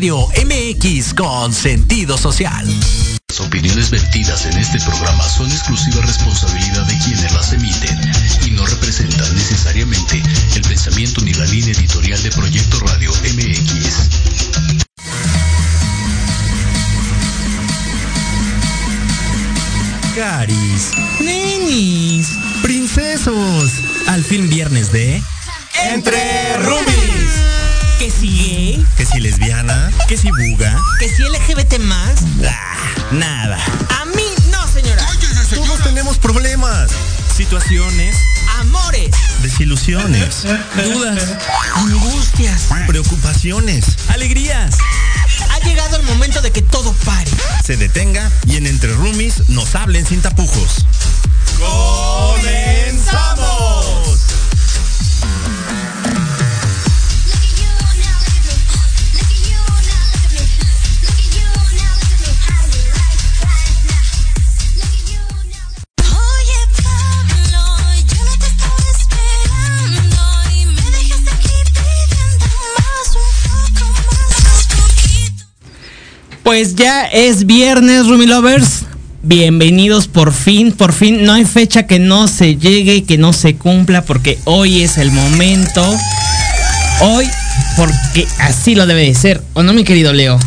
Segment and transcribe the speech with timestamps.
[0.00, 2.66] Radio MX con sentido social.
[3.28, 8.00] Las opiniones vertidas en este programa son exclusiva responsabilidad de quienes las emiten
[8.46, 10.22] y no representan necesariamente
[10.56, 14.08] el pensamiento ni la línea editorial de Proyecto Radio MX.
[20.16, 22.26] Caris, Nenis.
[22.62, 23.70] princesos,
[24.06, 25.22] al fin viernes de
[25.92, 27.20] Entre Rubis.
[27.98, 29.59] Que si que si lesbiana,
[30.10, 32.22] que si buga, que si LGBT más.
[33.12, 33.56] nada.
[34.00, 35.06] A mí no, señora.
[35.54, 36.90] Todos tenemos problemas,
[37.36, 38.16] situaciones,
[38.58, 40.42] Amores, desilusiones,
[40.82, 41.36] dudas,
[41.76, 42.62] angustias.
[42.88, 44.78] preocupaciones, alegrías.
[45.52, 47.30] Ha llegado el momento de que todo pare.
[47.64, 50.86] Se detenga y en Entre Roomies nos hablen sin tapujos.
[51.56, 52.80] ¡Comenzamos!
[76.42, 78.84] Pues ya es viernes, Rumi Lovers.
[79.22, 81.24] Bienvenidos por fin, por fin.
[81.24, 85.12] No hay fecha que no se llegue, que no se cumpla, porque hoy es el
[85.12, 85.84] momento.
[87.00, 87.26] Hoy,
[87.76, 89.42] porque así lo debe de ser.
[89.52, 90.40] ¿O no, mi querido Leo?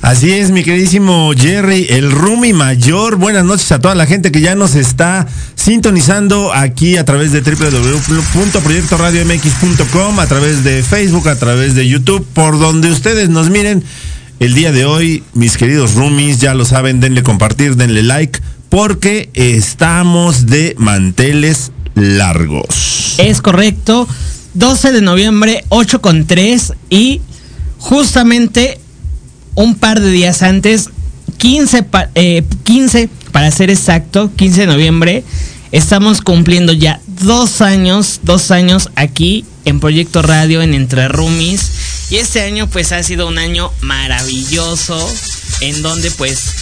[0.00, 3.16] Así es, mi queridísimo Jerry, el Rumi Mayor.
[3.16, 7.40] Buenas noches a toda la gente que ya nos está sintonizando aquí a través de
[7.40, 13.82] www.proyectoradiomx.com, a través de Facebook, a través de YouTube, por donde ustedes nos miren.
[14.40, 19.30] El día de hoy, mis queridos Rumis, ya lo saben, denle compartir, denle like, porque
[19.34, 23.14] estamos de manteles largos.
[23.18, 24.08] Es correcto.
[24.54, 27.20] 12 de noviembre, 8 con 3 y
[27.78, 28.78] justamente
[29.54, 30.90] un par de días antes,
[31.38, 35.24] 15, pa- eh, 15 para ser exacto, 15 de noviembre,
[35.72, 41.70] estamos cumpliendo ya dos años, dos años aquí en Proyecto Radio en Entre Rumis.
[42.16, 44.96] Este año pues ha sido un año maravilloso
[45.62, 46.54] en donde pues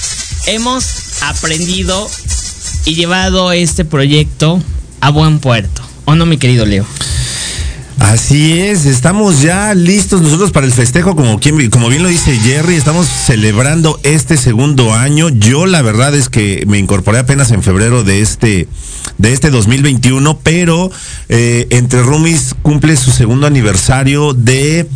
[0.47, 0.87] hemos
[1.21, 2.09] aprendido
[2.87, 4.63] y llevado este proyecto
[5.03, 5.83] a buen puerto.
[6.07, 6.87] ¿O no, mi querido Leo?
[7.99, 11.39] Así es, estamos ya listos nosotros para el festejo, como
[11.91, 15.29] bien lo dice Jerry, estamos celebrando este segundo año.
[15.29, 18.69] Yo la verdad es que me incorporé apenas en febrero de este,
[19.19, 20.91] de este 2021, pero
[21.29, 24.89] eh, Entre Rumis cumple su segundo aniversario de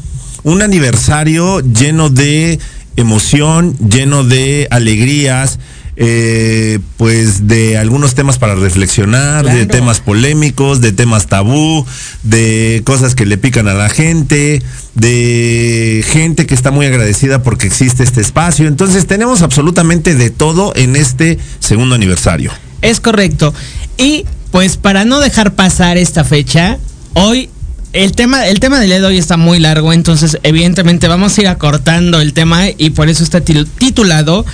[0.46, 2.60] un aniversario lleno de
[2.94, 5.58] emoción, lleno de alegrías.
[5.98, 11.86] eh, pues de algunos temas para reflexionar, de temas polémicos, de temas tabú,
[12.22, 14.62] de cosas que le pican a la gente,
[14.94, 18.68] de gente que está muy agradecida porque existe este espacio.
[18.68, 22.52] Entonces tenemos absolutamente de todo en este segundo aniversario.
[22.82, 23.54] Es correcto.
[23.96, 26.76] Y pues para no dejar pasar esta fecha,
[27.14, 27.48] hoy
[27.96, 31.40] el tema, el tema del día de hoy está muy largo, entonces evidentemente vamos a
[31.40, 34.44] ir acortando el tema y por eso está titulado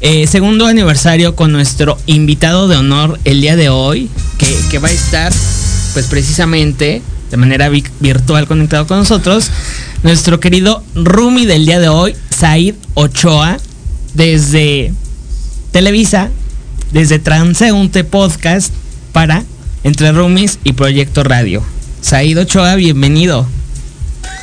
[0.00, 4.08] eh, segundo aniversario con nuestro invitado de honor el día de hoy,
[4.38, 5.32] que, que va a estar
[5.92, 9.50] pues precisamente de manera vi- virtual conectado con nosotros,
[10.02, 13.58] nuestro querido Rumi del día de hoy, Said Ochoa,
[14.14, 14.92] desde
[15.70, 16.30] Televisa,
[16.92, 18.72] desde Transeunte Podcast
[19.12, 19.44] para
[19.84, 21.62] Entre Rumis y Proyecto Radio.
[22.00, 23.46] Said Ochoa, bienvenido.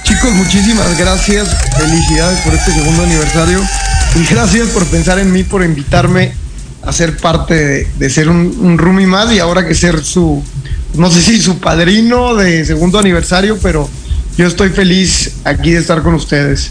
[0.04, 1.50] Chicos, muchísimas gracias.
[1.78, 3.62] Felicidades por este segundo aniversario.
[4.16, 6.34] Y gracias por pensar en mí, por invitarme
[6.84, 10.42] a ser parte de, de ser un, un roomie más y ahora que ser su,
[10.96, 13.90] no sé si su padrino de segundo aniversario, pero
[14.38, 16.70] yo estoy feliz aquí de estar con ustedes.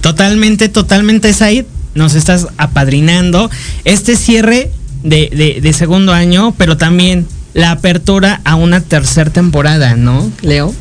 [0.00, 1.64] Totalmente, totalmente, Said.
[1.94, 3.50] Nos estás apadrinando
[3.84, 4.70] este cierre
[5.02, 7.26] de, de- de segundo año, pero también
[7.58, 10.72] la apertura a una tercera temporada, ¿no, Leo?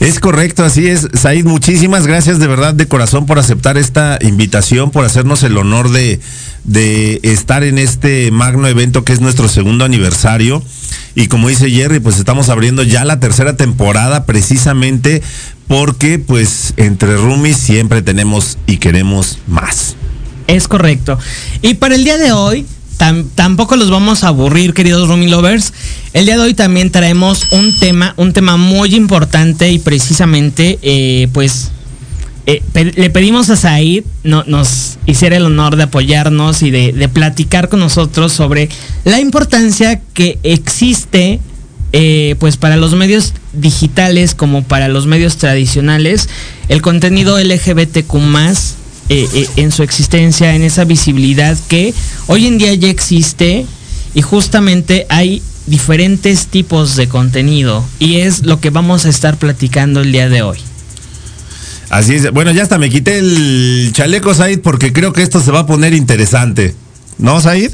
[0.00, 1.08] Es correcto, así es.
[1.14, 5.90] Said, muchísimas gracias de verdad de corazón por aceptar esta invitación, por hacernos el honor
[5.90, 6.18] de,
[6.64, 10.60] de estar en este magno evento que es nuestro segundo aniversario.
[11.14, 15.22] Y como dice Jerry, pues estamos abriendo ya la tercera temporada precisamente
[15.68, 19.94] porque pues entre roomies siempre tenemos y queremos más.
[20.48, 21.16] Es correcto.
[21.62, 22.66] Y para el día de hoy,
[22.98, 25.72] tam- tampoco los vamos a aburrir, queridos Roomie Lovers.
[26.12, 31.28] El día de hoy también traemos un tema, un tema muy importante y precisamente, eh,
[31.32, 31.70] pues,
[32.46, 32.62] eh,
[32.96, 37.80] le pedimos a Said no, nos hiciera el honor de apoyarnos y de, platicar con
[37.80, 38.68] nosotros sobre
[39.04, 41.40] la importancia que existe
[41.92, 46.28] eh, pues para los medios digitales como para los medios tradicionales,
[46.68, 48.12] el contenido LGBTQ
[49.08, 51.92] eh, eh, en su existencia, en esa visibilidad que
[52.26, 53.66] hoy en día ya existe
[54.14, 60.00] y justamente hay diferentes tipos de contenido y es lo que vamos a estar platicando
[60.00, 60.58] el día de hoy.
[61.90, 62.30] Así es.
[62.32, 65.66] Bueno, ya hasta me quité el chaleco, Said, porque creo que esto se va a
[65.66, 66.74] poner interesante.
[67.18, 67.72] ¿No, Said?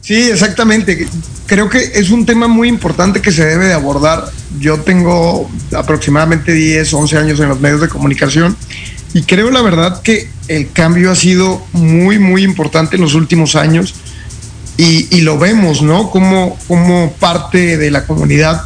[0.00, 1.08] Sí, exactamente.
[1.46, 4.24] Creo que es un tema muy importante que se debe de abordar.
[4.58, 8.56] Yo tengo aproximadamente 10, 11 años en los medios de comunicación
[9.14, 13.54] y creo la verdad que el cambio ha sido muy, muy importante en los últimos
[13.54, 13.94] años
[14.76, 16.10] y, lo vemos, ¿no?
[16.10, 18.60] Como, como parte de la comunidad,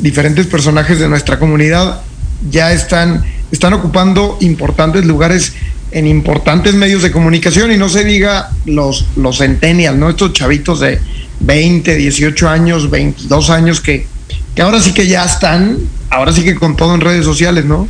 [0.00, 2.02] diferentes personajes de nuestra comunidad
[2.50, 5.54] ya están, están ocupando importantes lugares
[5.92, 10.10] en importantes medios de comunicación y no se diga los, los centennials, ¿no?
[10.10, 11.00] Estos chavitos de
[11.40, 14.06] 20, 18 años, 22 años que,
[14.54, 15.78] que ahora sí que ya están,
[16.10, 17.88] ahora sí que con todo en redes sociales, ¿no?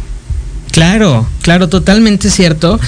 [0.72, 2.78] Claro, claro, totalmente cierto.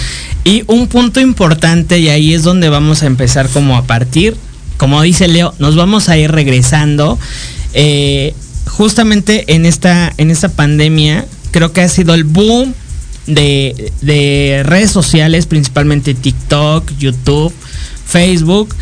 [0.44, 4.37] Y un punto importante, y ahí es donde vamos a empezar como a partir,
[4.76, 7.19] como dice Leo, nos vamos a ir regresando.
[7.75, 8.34] Eh,
[8.67, 12.75] justamente en esta, en esta pandemia, creo que ha sido el boom
[13.26, 17.52] de, de redes sociales, principalmente TikTok, YouTube,
[18.06, 18.75] Facebook,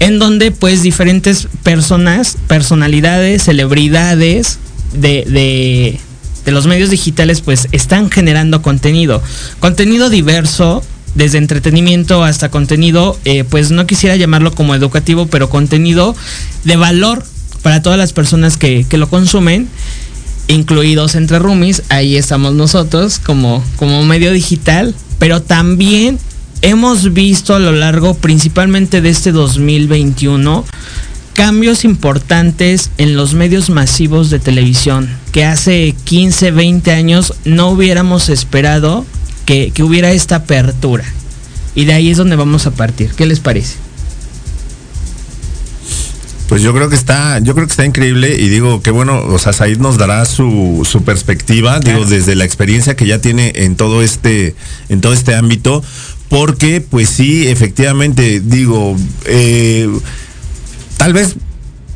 [0.00, 4.58] en donde pues diferentes personas, personalidades, celebridades
[4.92, 6.00] de, de,
[6.44, 9.22] de los medios digitales pues están generando contenido.
[9.60, 10.82] Contenido diverso,
[11.14, 16.14] desde entretenimiento hasta contenido, eh, pues no quisiera llamarlo como educativo, pero contenido
[16.64, 17.24] de valor
[17.62, 19.68] para todas las personas que, que lo consumen,
[20.46, 26.18] incluidos entre roomies, ahí estamos nosotros como, como medio digital, pero también
[26.62, 30.64] hemos visto a lo largo principalmente de este 2021
[31.38, 38.28] cambios importantes en los medios masivos de televisión que hace 15, 20 años no hubiéramos
[38.28, 39.06] esperado
[39.46, 41.04] que, que hubiera esta apertura.
[41.76, 43.12] Y de ahí es donde vamos a partir.
[43.12, 43.76] ¿Qué les parece?
[46.48, 49.38] Pues yo creo que está, yo creo que está increíble y digo que bueno, o
[49.38, 53.76] sea, Said nos dará su, su perspectiva, digo, desde la experiencia que ya tiene en
[53.76, 54.56] todo este,
[54.88, 55.84] en todo este ámbito,
[56.28, 58.96] porque pues sí, efectivamente, digo,
[59.26, 59.88] eh,
[60.98, 61.36] tal vez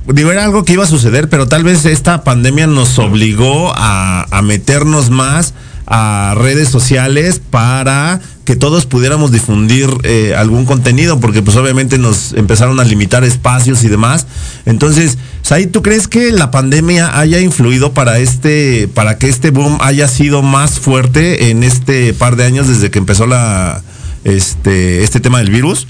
[0.06, 4.26] digo, era algo que iba a suceder, pero tal vez esta pandemia nos obligó a,
[4.43, 5.54] meternos más
[5.87, 12.32] a redes sociales para que todos pudiéramos difundir eh, algún contenido, porque pues obviamente nos
[12.32, 14.26] empezaron a limitar espacios y demás.
[14.66, 19.78] Entonces, Said, ¿tú crees que la pandemia haya influido para este, para que este boom
[19.81, 23.82] haya sido más fuerte en este par de años desde que empezó la,
[24.25, 25.87] este, este tema del virus?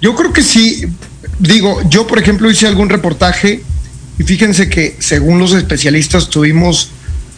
[0.00, 0.86] Yo creo que sí.
[1.42, 3.64] Digo, yo por ejemplo hice algún reportaje
[4.16, 6.90] y fíjense que según los especialistas tuvimos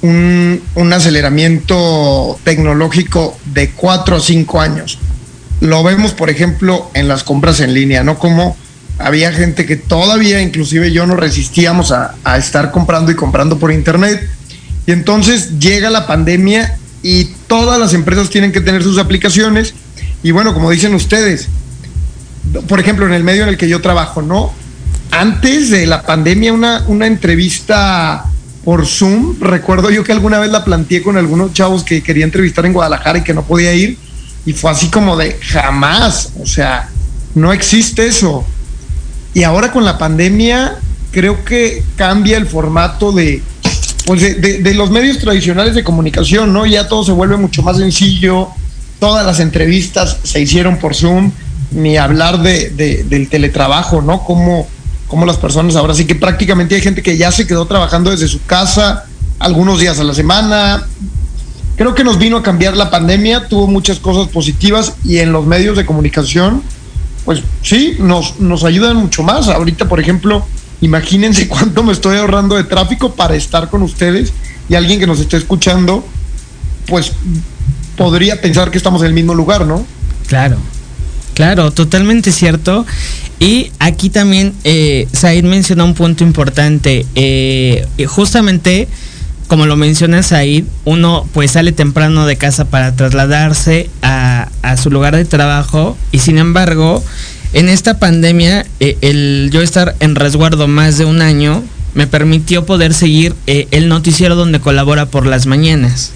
[0.03, 4.99] un, un aceleramiento tecnológico de 4 a 5 años.
[5.63, 8.19] Lo vemos, por ejemplo, en las compras en línea, ¿no?
[8.19, 8.59] Como
[8.99, 13.73] había gente que todavía, inclusive yo, no resistíamos a, a estar comprando y comprando por
[13.73, 14.29] internet.
[14.87, 19.73] Y entonces llega la pandemia y todas las empresas tienen que tener sus aplicaciones.
[20.23, 21.49] Y bueno, como dicen ustedes,
[22.69, 24.53] por ejemplo, en el medio en el que yo trabajo, ¿no?
[25.11, 28.25] Antes de la pandemia, una, una entrevista
[28.65, 32.65] por Zoom, recuerdo yo que alguna vez la planteé con algunos chavos que quería entrevistar
[32.67, 33.99] en Guadalajara y que no podía ir,
[34.47, 36.89] y fue así como de jamás, o sea,
[37.35, 38.45] no existe eso.
[39.35, 40.77] Y ahora con la pandemia,
[41.11, 43.43] creo que cambia el formato de,
[44.07, 46.67] pues de, los medios tradicionales de comunicación, ¿no?
[46.67, 48.49] Ya todo se vuelve mucho más sencillo,
[48.99, 51.33] todas las entrevistas se hicieron por Zoom,
[51.75, 54.25] ni hablar de, de, del teletrabajo, ¿no?
[54.25, 54.67] Como,
[55.09, 58.29] como las personas ahora sí que prácticamente hay gente que ya se quedó trabajando desde
[58.29, 59.05] su casa
[59.39, 60.87] algunos días a la semana.
[61.77, 65.45] Creo que nos vino a cambiar la pandemia, tuvo muchas cosas positivas y en los
[65.45, 66.63] medios de comunicación,
[67.25, 69.49] pues sí, nos, nos ayudan mucho más.
[69.49, 70.47] Ahorita, por ejemplo,
[70.81, 74.33] imagínense cuánto me estoy ahorrando de tráfico para estar con ustedes
[74.69, 76.07] y alguien que nos esté escuchando,
[76.87, 77.13] pues
[77.97, 79.85] podría pensar que estamos en el mismo lugar, ¿no?
[80.29, 80.57] Claro.
[81.35, 82.87] Claro, totalmente cierto.
[83.41, 87.05] Y aquí también eh, Said menciona un punto importante.
[87.17, 88.89] Eh, justamente,
[89.49, 94.49] como lo menciona Said, uno pues sale temprano de casa para trasladarse a,
[94.81, 97.05] su lugar de trabajo y sin embargo,
[97.53, 101.63] en esta pandemia, eh, el yo estar en resguardo más de un año
[101.95, 106.13] me permitió poder seguir eh, el noticiero donde colabora por las mañanas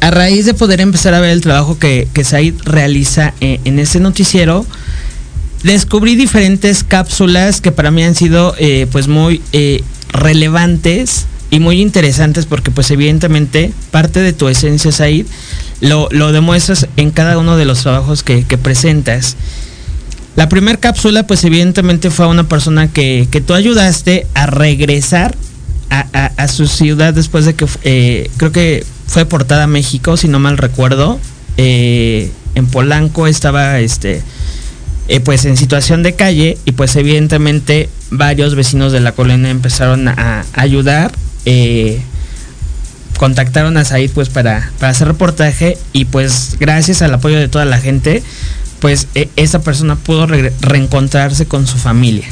[0.00, 3.78] a raíz de poder empezar a ver el trabajo que, que Said realiza eh, en
[3.78, 4.66] ese noticiero,
[5.62, 11.80] descubrí diferentes cápsulas que para mí han sido eh, pues muy eh, relevantes y muy
[11.80, 15.26] interesantes porque pues evidentemente parte de tu esencia Said
[15.80, 19.36] lo, lo demuestras en cada uno de los trabajos que, que presentas.
[20.36, 25.34] La primera cápsula pues evidentemente fue a una persona que, que tú ayudaste a regresar
[25.90, 30.38] a, su ciudad después de que eh, creo que fue portada a México, si no
[30.38, 31.18] mal recuerdo.
[31.56, 34.22] Eh, en Polanco estaba este
[35.08, 40.08] eh, pues en situación de calle y pues evidentemente varios vecinos de la colonia empezaron
[40.08, 41.12] a, ayudar.
[43.18, 47.64] contactaron a Said pues para, para hacer reportaje y pues gracias al apoyo de toda
[47.64, 48.22] la gente
[48.80, 52.26] pues e- esa persona pudo reencontrarse con su familia.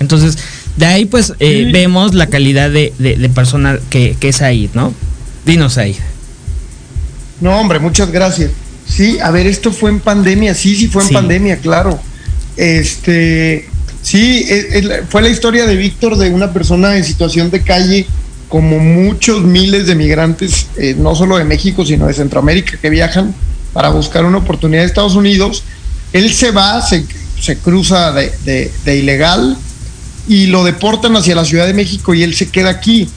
[0.00, 0.38] Entonces,
[0.78, 1.72] de ahí pues eh, Sí.
[1.72, 4.94] vemos la calidad de, de- de persona que, que es Said, ¿no?
[5.44, 5.96] Dinos Said.
[7.40, 8.50] No, hombre, muchas gracias.
[8.86, 11.14] Sí, a ver, esto fue en pandemia, sí, sí fue en Sí.
[11.14, 12.00] pandemia, claro.
[12.56, 13.68] Este,
[14.02, 17.62] sí, es- es la- fue la historia de Víctor, de una persona en situación de
[17.62, 18.06] calle,
[18.48, 23.34] como muchos miles de migrantes, eh, no solo de México, sino de Centroamérica, que viajan
[23.72, 25.62] para buscar una oportunidad de Estados Unidos.
[26.12, 27.04] Él se va, se,
[27.40, 29.56] se cruza de, de- de ilegal
[30.28, 33.08] y lo deportan hacia la Ciudad de México y él se queda aquí.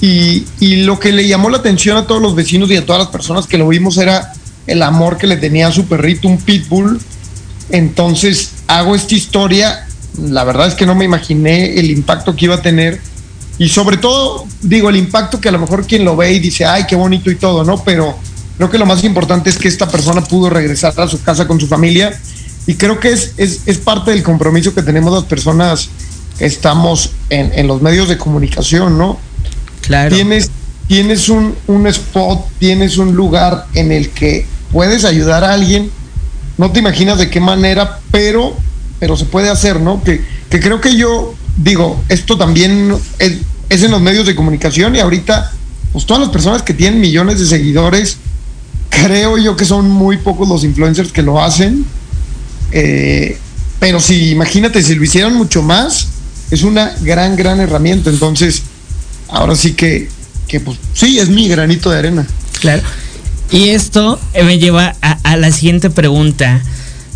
[0.00, 3.00] Y, y lo que le llamó la atención a todos los vecinos y a todas
[3.00, 4.32] las personas que lo vimos era
[4.66, 7.00] el amor que le tenía a su perrito, un pitbull.
[7.70, 9.86] Entonces hago esta historia,
[10.20, 13.00] la verdad es que no me imaginé el impacto que iba a tener
[13.58, 16.64] y sobre todo, digo, el impacto que a lo mejor quien lo ve y dice,
[16.64, 17.82] ay, qué bonito y todo, ¿no?
[17.82, 18.16] Pero
[18.56, 21.58] creo que lo más importante es que esta persona pudo regresar a su casa con
[21.58, 22.18] su familia
[22.66, 25.88] y creo que es, es, es parte del compromiso que tenemos las personas
[26.38, 29.18] estamos en, en los medios de comunicación, ¿no?
[29.82, 30.14] Claro.
[30.14, 30.50] tienes,
[30.86, 35.90] tienes un, un spot, tienes un lugar en el que puedes ayudar a alguien,
[36.58, 38.54] no te imaginas de qué manera, pero,
[38.98, 40.02] pero se puede hacer, ¿no?
[40.02, 44.96] Que, que creo que yo digo, esto también es, es en los medios de comunicación
[44.96, 45.52] y ahorita,
[45.92, 48.18] pues todas las personas que tienen millones de seguidores,
[48.90, 51.84] creo yo que son muy pocos los influencers que lo hacen.
[52.72, 53.38] Eh,
[53.78, 56.08] pero si imagínate, si lo hicieran mucho más,
[56.50, 58.10] es una gran, gran herramienta.
[58.10, 58.62] Entonces,
[59.28, 60.08] ahora sí que,
[60.46, 62.26] que pues sí, es mi granito de arena.
[62.60, 62.82] Claro.
[63.50, 66.62] Y esto eh, me lleva a, la siguiente pregunta.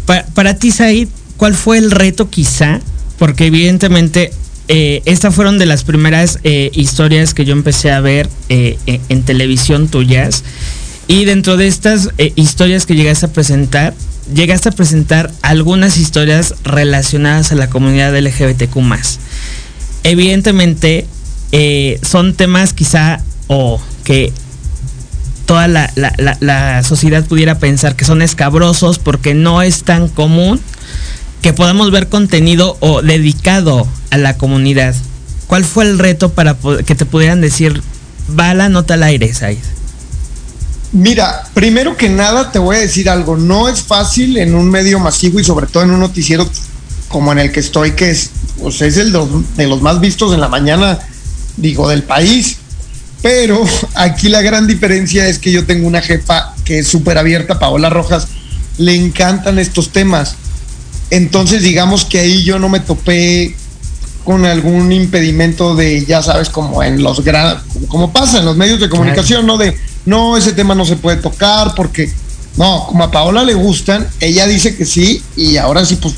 [0.06, 2.80] Pa- para ti, Said, ¿cuál fue el reto quizá?
[3.18, 4.32] Porque evidentemente
[4.68, 9.22] eh, estas fueron de las primeras eh, historias que yo empecé a ver eh, en,
[9.22, 10.44] televisión tuyas.
[11.08, 13.92] Y dentro de estas historias que llegaste a presentar,
[14.32, 18.76] llegaste a presentar algunas historias relacionadas a la comunidad LGBTQ
[20.04, 21.06] Evidentemente,
[21.52, 24.32] eh, son temas quizá o que
[25.46, 30.60] toda la, sociedad pudiera pensar que son escabrosos porque no es tan común
[31.42, 34.94] que podamos ver contenido o dedicado a la comunidad.
[35.46, 37.82] ¿Cuál fue el reto para que te pudieran decir,
[38.38, 39.58] va la nota al aire, Said?
[40.92, 44.98] Mira, primero que nada te voy a decir algo, no es fácil en un medio
[44.98, 46.46] masivo y sobre todo en un noticiero
[47.08, 48.30] como en el que estoy, que es,
[48.60, 50.98] pues es el de los, más vistos en la mañana,
[51.56, 52.58] digo, del país.
[53.22, 53.62] Pero
[53.94, 57.88] aquí la gran diferencia es que yo tengo una jefa que es súper abierta, Paola
[57.88, 58.28] Rojas,
[58.76, 60.34] le encantan estos temas.
[61.08, 63.54] Entonces digamos que ahí yo no me topé
[64.24, 68.78] con algún impedimento de, ya sabes, como en los gran, como pasa en los medios
[68.78, 69.56] de comunicación, ¿no?
[69.56, 72.12] De, no, ese tema no se puede tocar porque,
[72.56, 76.14] no, como a Paola le gustan, ella dice que sí y ahora sí, pues,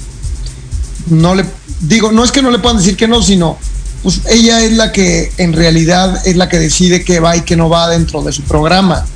[1.06, 1.44] no le,
[1.80, 3.58] digo, no es que no le puedan decir que no, sino,
[4.02, 7.56] pues ella es la que en realidad es la que decide qué va y qué
[7.56, 9.06] no va dentro de su programa.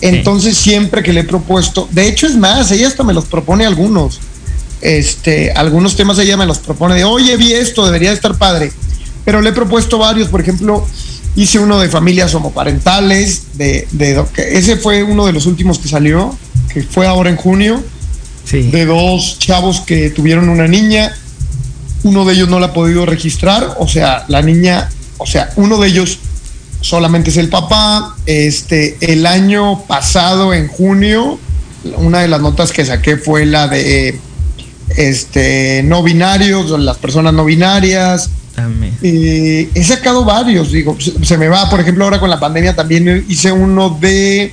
[0.00, 3.64] Entonces siempre que le he propuesto, de hecho es más, ella hasta me los propone
[3.64, 4.20] algunos.
[4.80, 8.70] Este, algunos temas ella me los propone de, oye, vi esto, debería estar padre.
[9.24, 10.86] Pero le he propuesto varios, por ejemplo,
[11.36, 16.36] hice uno de familias homoparentales, de, de ese fue uno de los últimos que salió,
[16.72, 17.82] que fue ahora en junio,
[18.44, 18.70] Sí.
[18.70, 21.16] de dos chavos que tuvieron una niña.
[22.02, 25.78] Uno de ellos no la ha podido registrar, o sea, la niña, o sea, uno
[25.78, 26.18] de ellos
[26.82, 28.14] solamente es el papá.
[28.26, 31.38] Este, el año pasado, en junio,
[31.96, 34.20] una de las notas que saqué fue la de
[34.96, 38.28] este no binarios, las personas no binarias.
[39.02, 43.24] Eh, he sacado varios, digo, se, me va, por ejemplo, ahora con la pandemia también
[43.28, 44.52] hice uno de,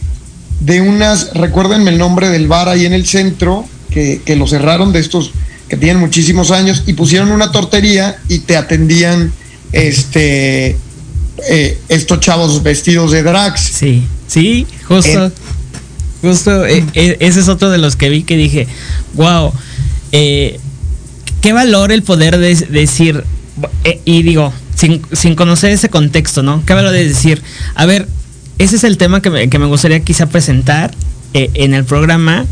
[0.60, 4.92] de unas, recuérdenme el nombre del bar ahí en el centro, que, que lo cerraron
[4.92, 5.32] de estos
[5.72, 9.32] que tienen muchísimos años y pusieron una tortería y te atendían
[9.72, 10.76] este
[11.50, 13.62] eh, estos chavos vestidos de drags.
[13.62, 15.28] Sí, sí, justo.
[15.28, 15.32] Eh.
[16.22, 18.68] justo, eh, ese es otro de los que vi que dije,
[19.14, 19.54] wow.
[20.12, 23.24] qué valor el poder de, decir,
[24.06, 26.64] y digo, sin, sin conocer ese contexto, ¿no?
[26.66, 27.42] Qué valor de decir,
[27.76, 28.08] a ver,
[28.58, 30.92] ese es el tema que me, que me gustaría quizá presentar
[31.34, 32.46] eh, en el programa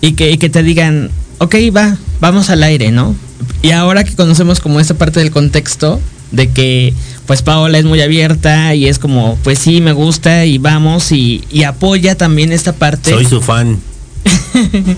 [0.00, 3.14] y que, y que te digan, ok, va, vamos al aire, ¿no?
[3.62, 6.00] Y ahora que conocemos como esta parte del contexto,
[6.30, 6.92] de que
[7.26, 11.44] pues Paola es muy abierta y es como, pues sí, me gusta y vamos y,
[11.50, 13.10] y apoya también esta parte.
[13.10, 13.78] Soy su fan.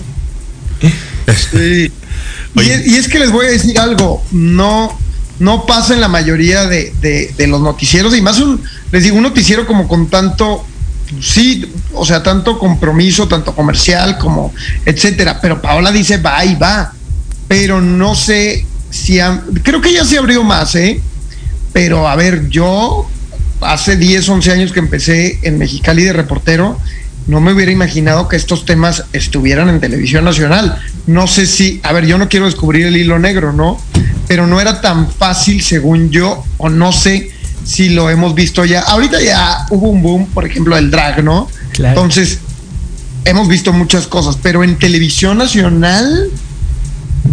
[1.51, 1.91] Sí.
[2.55, 2.73] Y Oye.
[2.73, 4.97] es, y es que les voy a decir algo, no,
[5.39, 9.17] no pasa en la mayoría de, de- de los noticieros, y más un, les digo,
[9.17, 10.65] un noticiero como con tanto,
[11.21, 14.53] sí, o sea, tanto compromiso, tanto comercial como
[14.85, 15.39] etcétera.
[15.41, 16.93] Pero Paola dice va y va.
[17.47, 19.19] Pero no sé si
[19.63, 20.99] creo que ya se abrió más, ¿eh?
[21.73, 23.07] Pero a ver, yo
[23.61, 26.77] hace 10, 11 años que empecé en Mexicali de reportero,
[27.27, 30.77] no me hubiera imaginado que estos temas estuvieran en televisión nacional.
[31.07, 33.79] No sé si, a ver, yo no quiero descubrir el hilo negro, ¿no?
[34.27, 37.31] Pero no era tan fácil, según yo, o no sé
[37.63, 38.81] si lo hemos visto ya.
[38.81, 41.49] Ahorita ya hubo un boom, por ejemplo, el drag, ¿no?
[41.71, 42.01] Claro.
[42.01, 42.39] Entonces,
[43.25, 46.29] hemos visto muchas cosas, pero en televisión nacional,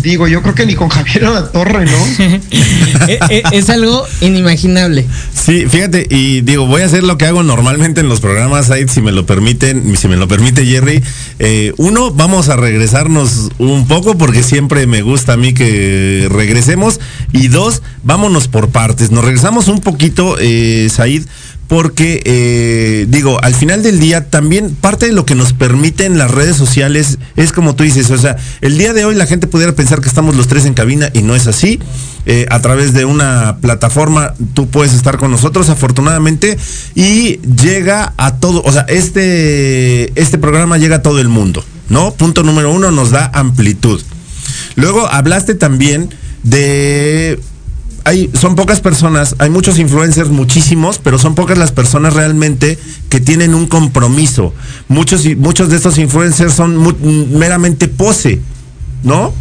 [0.05, 1.93] digo, yo creo que ni con Javier La Torre, ¿no?
[3.07, 5.05] Eh, eh, es algo inimaginable.
[5.35, 8.89] Sí, fíjate, y digo, voy a hacer lo que hago normalmente en los programas, Aid,
[8.89, 11.03] si me lo permiten, si me lo permite Jerry.
[11.39, 17.01] Eh, uno, vamos a regresarnos un poco porque siempre me gusta a mí que regresemos.
[17.33, 19.11] Y dos, vámonos por partes.
[19.11, 21.25] Nos regresamos un poquito, eh, Said,
[21.69, 26.31] porque eh, digo, al final del día también parte de lo que nos permiten las
[26.31, 29.75] redes sociales es como tú dices, o sea, el día de hoy la gente pudiera
[29.75, 31.81] pensar que estamos los tres en cabina y no es así.
[32.27, 36.57] Eh, a través de una plataforma tú puedes estar con nosotros afortunadamente
[36.95, 42.13] y llega a todo, o sea, este, este programa llega a todo el mundo, ¿no?
[42.13, 44.01] Punto número uno, nos da amplitud.
[44.77, 46.09] Luego hablaste también
[46.43, 47.39] de
[48.05, 53.21] hay, son pocas personas, hay muchos influencers, muchísimos, pero son pocas las personas realmente que
[53.21, 54.53] tienen un compromiso.
[54.89, 56.93] Muchos, y- muchos de estos influencers son mu-
[57.31, 58.41] meramente pose,
[59.03, 59.33] ¿no?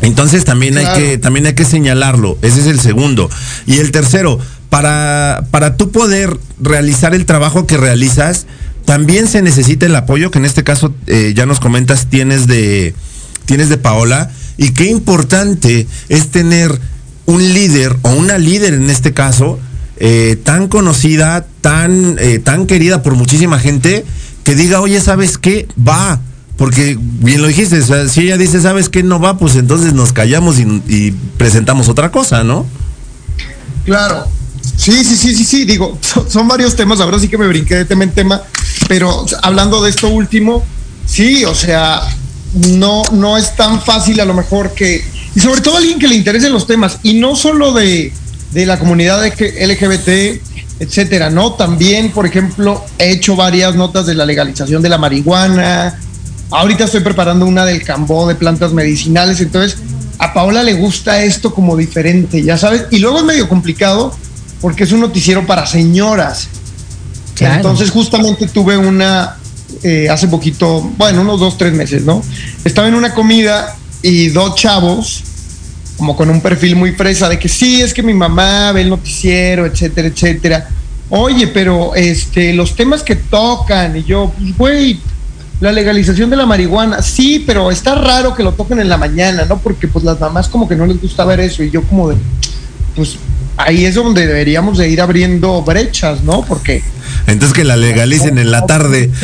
[0.00, 0.90] Entonces también Claro.
[0.90, 2.38] hay que también hay que señalarlo.
[2.42, 3.28] Ese es el segundo.
[3.66, 4.38] Y el tercero,
[4.70, 8.46] para para tú poder realizar el trabajo que realizas,
[8.84, 12.94] también se necesita el apoyo que en este caso eh, ya nos comentas tienes de
[13.44, 16.80] tienes de Paola y qué importante es tener
[17.28, 19.58] un líder o una líder en este caso
[19.98, 24.06] eh, tan conocida, tan eh, tan querida por muchísima gente
[24.44, 25.68] que diga, oye, ¿sabes qué?
[25.86, 26.20] Va.
[26.56, 29.02] Porque bien lo dijiste, o sea, si ella dice, ¿sabes qué?
[29.02, 32.64] No va, pues entonces nos callamos y, presentamos otra cosa, ¿no?
[33.84, 34.26] Claro.
[34.76, 35.64] Sí, sí, sí, sí, sí.
[35.66, 36.98] Digo, son, son varios temas.
[37.00, 38.42] Ahora sí que me brinqué de tema en tema.
[38.88, 40.64] Pero hablando de esto último,
[41.04, 42.00] sí, o sea,
[42.54, 45.17] no, no es tan fácil a lo mejor que.
[45.34, 46.98] Y sobre todo alguien que le interesen los temas.
[47.02, 48.12] Y no solo de,
[48.52, 50.08] de la comunidad LGBT,
[50.80, 51.52] etcétera, ¿no?
[51.52, 55.98] También, por ejemplo, he hecho varias notas de la legalización de la marihuana.
[56.50, 59.40] Ahorita estoy preparando una del cambó de plantas medicinales.
[59.40, 59.78] Entonces,
[60.18, 62.86] a Paola le gusta esto como diferente, ya sabes.
[62.90, 64.14] Y luego es medio complicado
[64.60, 66.48] porque es un noticiero para señoras.
[67.34, 67.56] Claro.
[67.56, 69.36] Entonces, justamente tuve una
[69.82, 72.22] eh, hace poquito, bueno, unos dos, tres meses, ¿no?
[72.64, 75.24] Estaba en una comida y dos chavos,
[75.96, 78.90] como con un perfil muy fresa, de que sí, es que mi mamá ve el
[78.90, 80.68] noticiero, etcétera, etcétera.
[81.10, 85.00] Oye, pero este, los temas que tocan, y yo, pues, güey,
[85.60, 89.44] la legalización de la marihuana, sí, pero está raro que lo toquen en la mañana,
[89.44, 89.58] ¿no?
[89.58, 92.16] Porque pues las mamás como que no les gusta ver eso, y yo como de,
[92.94, 93.16] pues
[93.56, 96.42] ahí es donde deberíamos de ir abriendo brechas, ¿no?
[96.42, 96.82] Porque
[97.26, 99.10] Entonces que la legalicen en la tarde.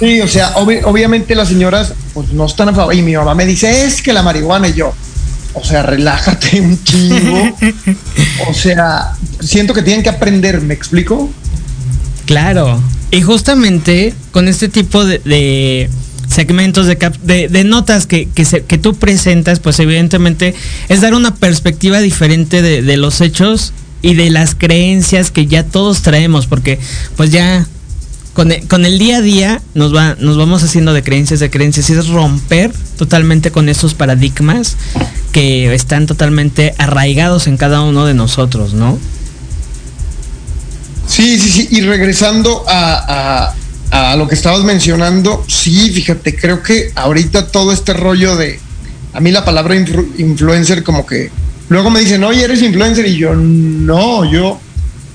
[0.00, 2.94] Sí, o sea, obvi- obviamente las señoras pues no están a favor.
[2.94, 4.92] Y mi mamá me dice, es que la marihuana y yo.
[5.54, 7.56] O sea, relájate un chingo.
[8.48, 11.30] o sea, siento que tienen que aprender, ¿me explico?
[12.26, 12.82] Claro.
[13.10, 15.88] Y justamente con este tipo de, de
[16.28, 20.54] segmentos de, cap- de, de notas que, que, se- que tú presentas, pues evidentemente
[20.88, 23.72] es dar una perspectiva diferente de, de los hechos
[24.06, 26.78] y de las creencias que ya todos traemos, porque
[27.16, 27.66] pues ya
[28.34, 31.50] con el, con el día a día nos, va, nos vamos haciendo de creencias, de
[31.50, 34.76] creencias, y es romper totalmente con esos paradigmas
[35.32, 38.98] que están totalmente arraigados en cada uno de nosotros, ¿no?
[41.08, 41.68] Sí, sí, sí.
[41.70, 43.54] Y regresando a,
[43.90, 48.58] a- lo que estabas mencionando, sí, fíjate, creo que ahorita todo este rollo de.
[49.14, 51.30] A mí la palabra influ- influencer, como que.
[51.68, 53.06] Luego me dicen, oye, eres influencer.
[53.06, 54.60] Y yo, no, yo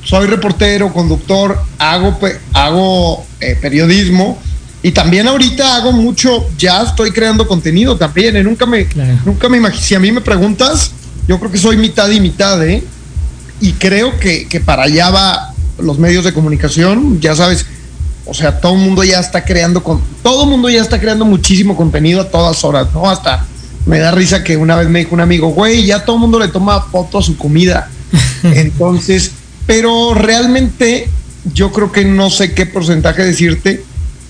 [0.03, 2.17] soy reportero, conductor, hago,
[2.53, 4.39] hago eh, periodismo.
[4.83, 8.43] Y también ahorita hago mucho, ya estoy creando contenido también, ¿eh?
[8.43, 9.19] nunca me, Claro.
[9.25, 10.91] nunca me imagino, si a mí me preguntas,
[11.27, 12.83] yo creo que soy mitad y mitad, ¿eh?
[13.59, 17.67] Y creo que, que para allá va los medios de comunicación, ya sabes,
[18.25, 21.25] o sea, todo el mundo ya está creando, con, todo el mundo ya está creando
[21.25, 23.07] muchísimo contenido a todas horas, ¿no?
[23.07, 23.45] Hasta
[23.85, 26.39] me da risa que una vez me dijo un amigo, güey, ya todo el mundo
[26.39, 27.89] le toma foto a su comida.
[28.43, 29.31] Entonces,
[29.65, 31.09] pero realmente
[31.53, 33.83] yo creo que no sé qué porcentaje decirte,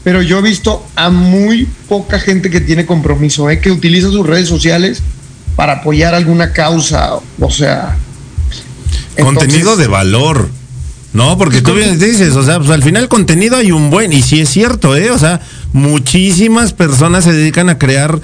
[0.03, 3.59] pero yo he visto a muy poca gente que tiene compromiso, ¿eh?
[3.59, 5.01] que utiliza sus redes sociales
[5.55, 7.97] para apoyar alguna causa, o sea...
[9.17, 10.49] Contenido entonces- de valor.
[11.13, 14.21] No, porque tú bien dices, o sea, pues al final contenido hay un buen, y
[14.21, 15.11] sí es cierto, ¿eh?
[15.11, 15.41] O sea,
[15.73, 18.21] muchísimas personas se dedican a crear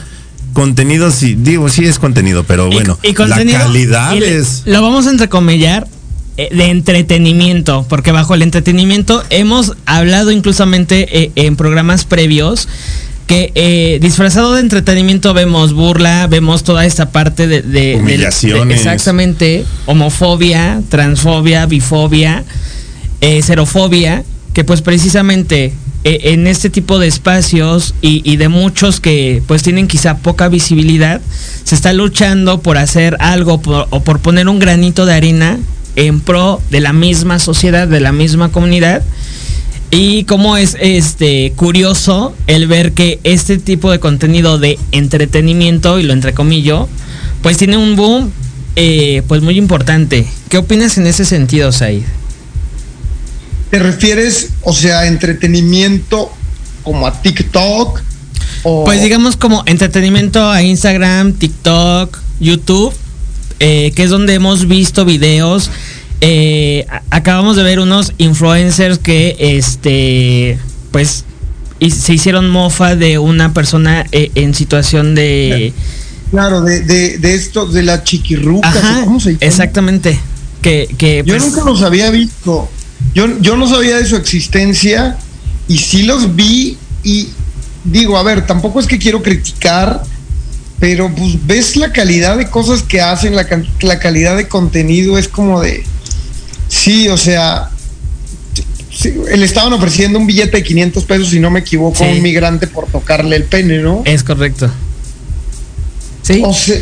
[0.57, 4.63] contenidos, y digo, sí es contenido, pero bueno, y contenido- la calidad y le- es...
[4.65, 5.87] Lo vamos a entrecomillar
[6.35, 12.67] eh, de entretenimiento, porque bajo el entretenimiento hemos hablado inclusamente eh, en programas previos
[13.27, 18.67] que eh, disfrazado de entretenimiento vemos burla, vemos toda esta parte de, Humillaciones.
[18.69, 22.43] de- exactamente, homofobia, transfobia, bifobia,
[23.21, 25.71] eh, xerofobia, que pues precisamente
[26.03, 31.21] en este tipo de espacios y, de muchos que pues tienen quizá poca visibilidad,
[31.63, 35.60] se está luchando por hacer algo o por poner un granito de arena
[35.95, 39.03] en pro de la misma sociedad, de la misma comunidad.
[39.89, 46.03] Y como es este curioso el ver que este tipo de contenido de entretenimiento, y
[46.03, 46.88] lo entrecomillo,
[47.41, 48.31] pues tiene un boom
[48.75, 50.27] eh, pues muy importante.
[50.49, 52.03] ¿Qué opinas en ese sentido, Said?
[53.69, 56.32] ¿Te refieres, o sea, entretenimiento
[56.84, 58.01] como a TikTok?
[58.63, 58.86] O...
[58.86, 62.93] Pues digamos como entretenimiento a Instagram, TikTok, YouTube,
[63.60, 65.69] eh, que es donde hemos visto videos.
[66.21, 70.58] Eh, acabamos de ver unos influencers que, este,
[70.91, 71.25] pues,
[71.80, 75.73] se hicieron mofa de una persona eh, en situación de...
[76.32, 79.39] Claro, de, de, de esto, de la chiquirruca, Ajá, ¿cómo se llama?
[79.41, 80.19] exactamente.
[80.62, 82.69] Que, que Yo pues, nunca los había visto.
[83.17, 85.17] Yo, yo no sabía de su existencia
[85.67, 87.30] y sí los vi y
[87.84, 90.03] digo, a ver, tampoco es que quiero criticar,
[90.80, 93.47] pero pues ves la calidad de cosas que hacen, la,
[93.82, 95.84] la calidad de contenido es como de...
[96.69, 97.71] Sí, o sea,
[98.91, 102.21] sí, le estaban ofreciendo un billete de 500 pesos, si no me equivoco, a un
[102.21, 104.03] migrante por tocarle el pene, ¿no?
[104.06, 104.69] es correcto.
[106.21, 106.43] Sí.
[106.45, 106.75] O sea,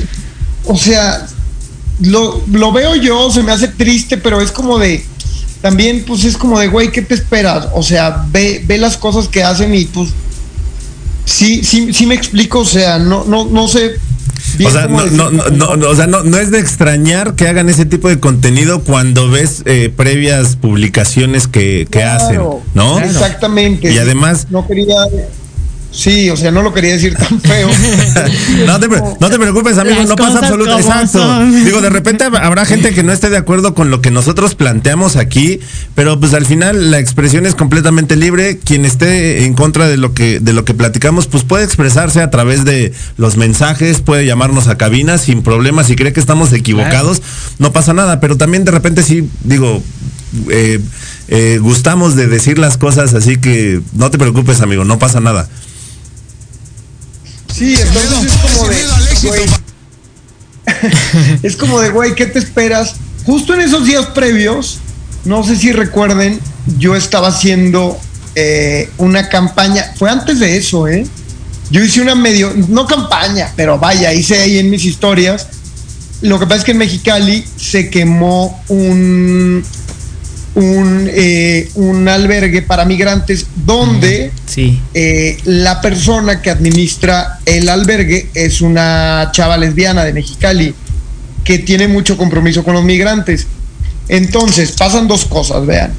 [0.65, 1.27] o sea
[2.01, 5.05] lo, lo veo yo, se me hace triste, pero es como de.
[5.65, 7.69] También, pues es como de, güey, ¿qué te esperas?
[7.73, 10.09] O sea, ve, ve las cosas que hacen y pues.
[11.25, 13.93] Sí, sí, sí me explico, o sea, no, no, no sé.
[14.59, 17.33] bien O sea, no, no, no, no, no, o sea no, no es de extrañar
[17.33, 22.71] que hagan ese tipo de contenido cuando ves eh, previas publicaciones que, que Claro, hacen,
[22.75, 22.99] ¿no?
[22.99, 23.91] Exactamente.
[23.91, 24.93] Y además- No quería.
[25.95, 27.69] Sí, o sea, no lo quería decir tan feo.
[28.65, 30.87] No te, pre- no te preocupes, amigo, Las no pasa absolutamente.
[30.89, 31.19] Exacto.
[31.19, 31.65] son.
[31.65, 34.55] Digo, de repente hab- habrá gente que no esté de acuerdo con lo que nosotros
[34.55, 35.59] planteamos aquí,
[35.93, 38.59] pero pues al final la expresión es completamente libre.
[38.63, 42.29] Quien esté en contra de lo que de lo que platicamos, pues puede expresarse a
[42.29, 45.83] través de los mensajes, puede llamarnos a cabina sin problema.
[45.83, 47.21] Si cree que estamos equivocados,
[47.59, 48.19] no pasa nada.
[48.19, 49.81] Pero también de repente sí, digo.
[50.49, 50.79] eh,
[51.27, 55.47] eh, gustamos de decir las cosas, así que no te preocupes, amigo, no pasa nada.
[57.57, 59.27] Sí, entonces es como de.
[59.27, 59.45] güey,
[61.43, 62.95] es como de, güey, ¿qué te esperas?
[63.25, 64.79] Justo en esos días previos,
[65.23, 66.39] no sé si recuerden,
[66.77, 67.97] yo estaba haciendo
[68.35, 69.93] eh, una campaña.
[69.97, 71.07] Fue antes de eso, ¿eh?
[71.71, 75.47] Yo hice una medio, no campaña, pero vaya, hice ahí en mis historias.
[76.21, 79.63] Lo que pasa es que en Mexicali se quemó un,
[80.55, 84.81] un, eh, un albergue para migrantes donde Sí.
[84.93, 90.73] eh, la persona que administra el albergue es una chava lesbiana de Mexicali
[91.43, 93.47] que tiene mucho compromiso con los migrantes.
[94.07, 95.91] Entonces, pasan dos cosas, vean.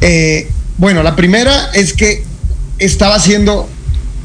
[0.00, 2.24] Eh, bueno, la primera es que
[2.78, 3.68] estaba haciendo,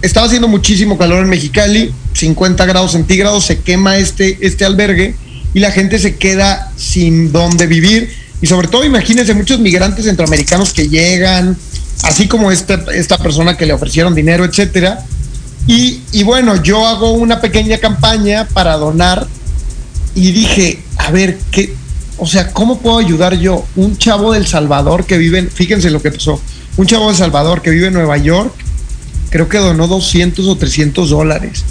[0.01, 5.15] estaba haciendo muchísimo calor en Mexicali, 50 grados centígrados, se quema este, este albergue
[5.53, 8.09] y la gente se queda sin dónde vivir.
[8.41, 11.55] Y sobre todo, imagínense muchos migrantes centroamericanos que llegan,
[12.03, 15.05] así como esta, esta persona que le ofrecieron dinero, etcétera.
[15.67, 19.27] Y, bueno, yo hago una pequeña campaña para donar
[20.15, 21.75] y dije, a ver, ¿qué?
[22.17, 23.65] O sea, ¿cómo puedo ayudar yo?
[23.75, 26.41] Un chavo del Salvador que vive, en- fíjense lo que pasó,
[26.77, 28.53] un chavo de Salvador que vive en Nueva York,
[29.29, 31.63] creo que donó 200 o 300 dólares.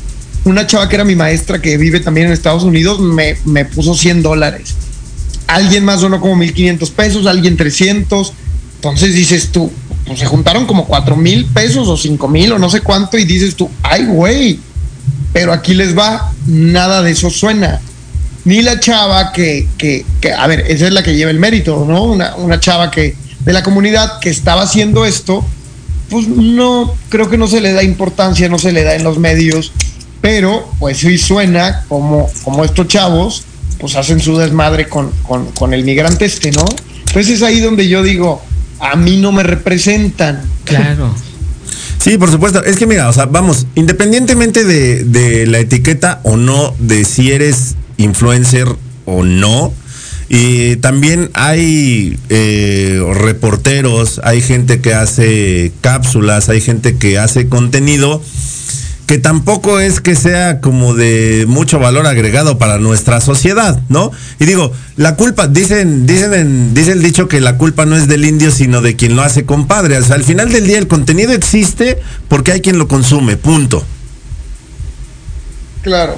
[0.44, 3.94] Una chava que era mi maestra que vive también en Estados Unidos me, me puso
[3.94, 4.74] 100 dólares.
[5.50, 8.32] Alguien más donó como 1500 pesos, alguien 300.
[8.76, 9.70] Entonces dices tú,
[10.06, 13.24] pues se juntaron como cuatro mil pesos o cinco mil o no sé cuánto y
[13.24, 14.58] dices tú, ay güey,
[15.32, 17.80] pero aquí les va, nada de eso suena.
[18.44, 21.84] Ni la chava que, que, que, a ver, esa es la que lleva el mérito,
[21.86, 22.04] ¿no?
[22.04, 25.44] Una, una chava que de la comunidad que estaba haciendo esto,
[26.08, 29.18] pues no, creo que no se le da importancia, no se le da en los
[29.18, 29.72] medios,
[30.20, 33.44] pero pues sí suena como, como estos chavos,
[33.80, 36.64] pues hacen su desmadre con, con, con el migrante este, ¿no?
[37.06, 38.42] Entonces es ahí donde yo digo,
[38.78, 40.42] a mí no me representan.
[40.64, 41.14] Claro.
[42.02, 42.64] Sí, por supuesto.
[42.64, 47.30] Es que mira, o sea, vamos, independientemente de, de la etiqueta o no, de si
[47.30, 48.66] eres influencer
[49.04, 49.74] o no,
[50.32, 58.22] y también hay eh, reporteros, hay gente que hace cápsulas, hay gente que hace contenido
[59.10, 64.12] que tampoco es que sea como de mucho valor agregado para nuestra sociedad, ¿no?
[64.38, 68.06] Y digo, la culpa, dicen, dicen, en- dice el dicho que la culpa no es
[68.06, 69.98] del indio, sino de quien lo hace compadre.
[69.98, 73.84] O sea, al final del día el contenido existe porque hay quien lo consume, punto.
[75.82, 76.16] Claro.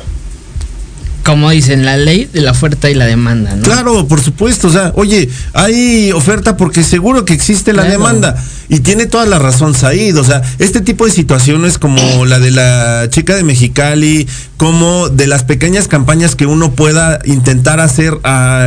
[1.25, 3.63] Como dicen, la ley de la oferta y la demanda, ¿no?
[3.63, 4.67] Claro, por supuesto.
[4.67, 7.99] O sea, oye, hay oferta porque seguro que existe la Claro.
[7.99, 8.45] demanda.
[8.69, 10.17] Y tiene toda la razón Said.
[10.19, 15.27] O sea, este tipo de situaciones como la de la chica de Mexicali, como de
[15.29, 18.65] las pequeñas campañas que uno pueda intentar hacer a,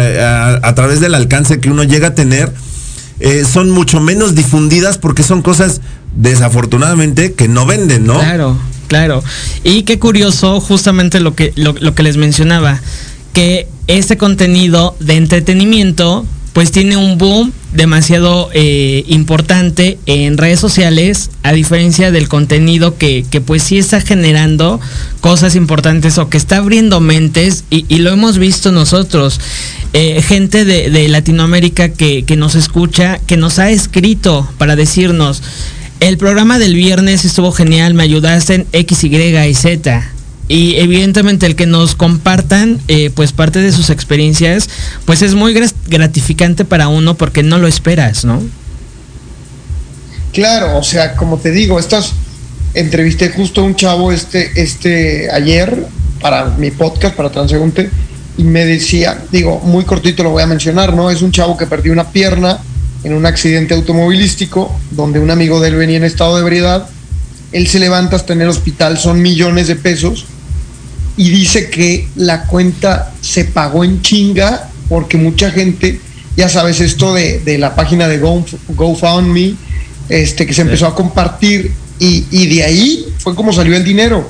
[0.61, 2.53] a- a través del alcance que uno llega a tener,
[3.19, 5.81] eh, son mucho menos difundidas porque son cosas,
[6.15, 8.19] desafortunadamente, que no venden, ¿no?
[8.19, 9.23] Claro, claro.
[9.63, 12.81] Y qué curioso, justamente lo que, lo, lo que les mencionaba,
[13.33, 21.29] que este contenido de entretenimiento, pues tiene un boom demasiado eh, importante en redes sociales,
[21.43, 24.79] a diferencia del contenido que, que pues sí está generando
[25.19, 29.41] cosas importantes o que está abriendo mentes, y, lo hemos visto nosotros.
[29.91, 35.43] Eh, gente de, de Latinoamérica que, que nos escucha, que nos ha escrito para decirnos,
[35.99, 40.11] el programa del viernes estuvo genial, me ayudaste en X, Y y Z.
[40.47, 44.69] Y evidentemente el que nos compartan eh, pues parte de sus experiencias,
[45.05, 45.53] pues es muy
[45.87, 48.43] gratificante para uno porque no lo esperas, ¿no?
[50.33, 52.13] Claro, o sea, como te digo, estas
[52.75, 55.87] entrevisté justo a un chavo este, este ayer
[56.19, 57.89] para mi podcast, para Transeúnte,
[58.37, 61.09] y me decía, digo, muy cortito lo voy a mencionar, ¿no?
[61.09, 62.59] Es un chavo que perdió una pierna
[63.05, 66.89] en un accidente automovilístico, donde un amigo de él venía en estado de ebriedad.
[67.51, 70.25] Él se levanta hasta en el hospital, son millones de pesos,
[71.15, 76.01] y dice que la cuenta se pagó en chinga porque mucha gente,
[76.35, 79.55] ya sabes, esto de, de la página de Go, GoFundMe,
[80.09, 84.27] este, que se empezó a compartir y, y de ahí fue como salió el dinero.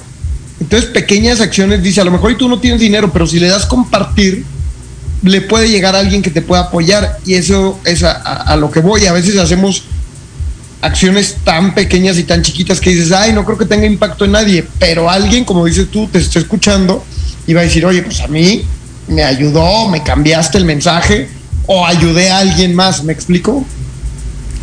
[0.59, 3.47] Entonces, pequeñas acciones, dice, a lo mejor y tú no tienes dinero, pero si le
[3.47, 4.43] das compartir,
[5.23, 8.79] le puede llegar a alguien que te pueda apoyar y eso es a, lo que
[8.79, 9.05] voy.
[9.05, 9.83] A veces hacemos
[10.81, 14.33] acciones tan pequeñas y tan chiquitas que dices, ay, no creo que tenga impacto en
[14.33, 17.03] nadie, pero alguien, como dices tú, te está escuchando
[17.47, 18.63] y va a decir, oye, pues a mí
[19.07, 21.29] me ayudó, me cambiaste el mensaje
[21.67, 23.65] o ayudé a alguien más, ¿me explico?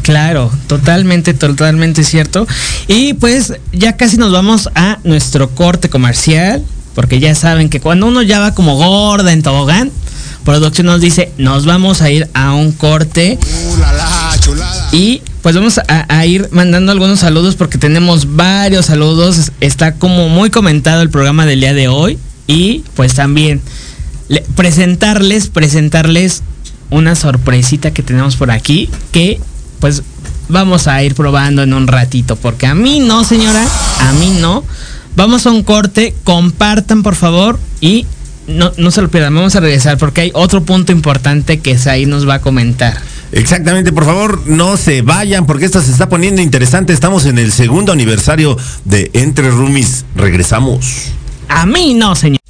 [0.02, 2.46] Claro, totalmente, totalmente cierto.
[2.88, 8.06] Y pues ya casi nos vamos a nuestro corte comercial, porque ya saben que cuando
[8.06, 9.92] uno ya va como gorda en tobogán,
[10.44, 13.38] producción nos dice, nos vamos a ir a un corte.
[14.92, 19.52] Y pues vamos a, a ir mandando algunos saludos porque tenemos varios saludos.
[19.60, 22.18] Está como muy comentado el programa del día de hoy.
[22.46, 23.60] Y pues también
[24.28, 26.42] le- presentarles, presentarles
[26.90, 29.40] una sorpresita que tenemos por aquí que
[29.80, 30.02] pues
[30.48, 33.64] vamos a ir probando en un ratito porque a mí no señora,
[34.00, 34.64] a mí no.
[35.16, 38.06] Vamos a un corte, compartan por favor y
[38.46, 42.06] no, no se lo pierdan, vamos a regresar porque hay otro punto importante que ahí
[42.06, 43.00] nos va a comentar.
[43.32, 46.92] Exactamente, por favor, no se vayan porque esto se está poniendo interesante.
[46.92, 50.04] Estamos en el segundo aniversario de Entre Roomies.
[50.14, 51.12] Regresamos.
[51.48, 52.41] A mí no, señor.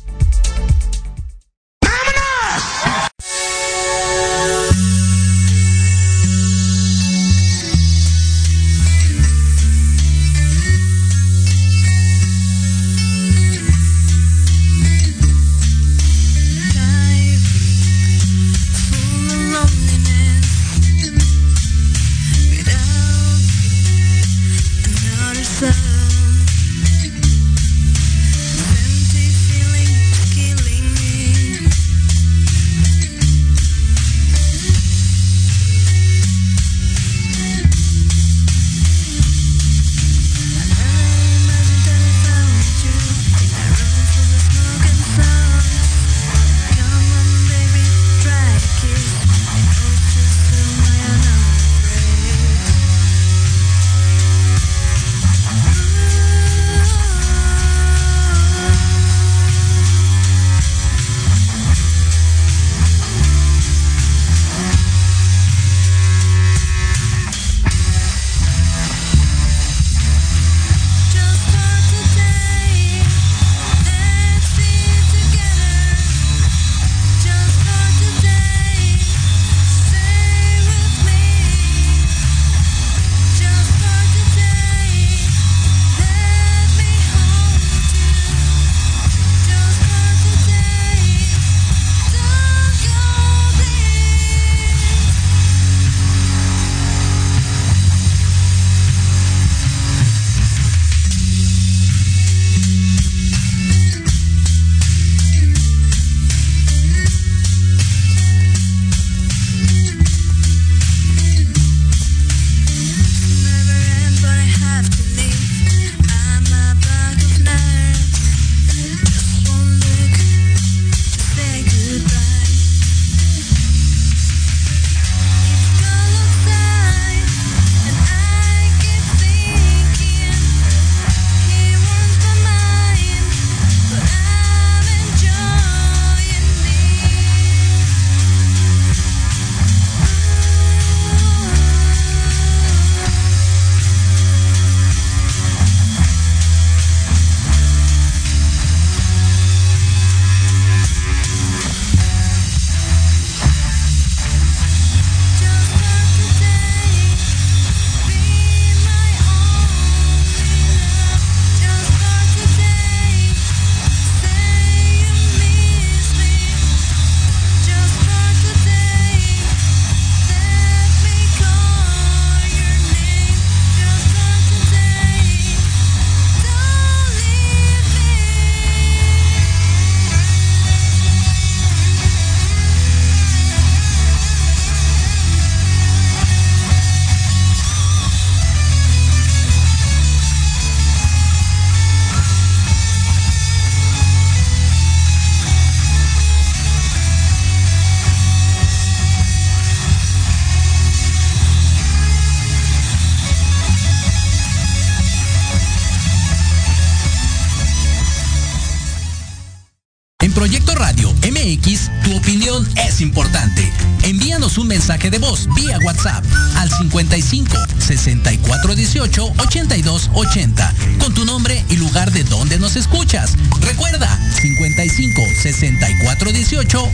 [215.12, 216.24] De voz vía WhatsApp
[216.56, 223.34] al 55 64 18 82 80 con tu nombre y lugar de donde nos escuchas.
[223.60, 224.08] Recuerda
[224.40, 226.90] 55 64 18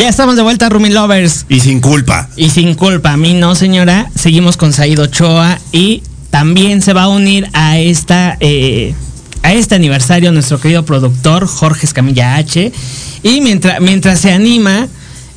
[0.00, 1.44] Ya estamos de vuelta, Rumi Lovers.
[1.50, 2.30] Y sin culpa.
[2.34, 4.10] Y sin culpa, a mí no, señora.
[4.14, 8.94] Seguimos con Said Ochoa y también se va a unir a esta eh,
[9.42, 12.72] a este aniversario nuestro querido productor Jorge Escamilla H.
[13.22, 14.88] Y mientras mientras se anima,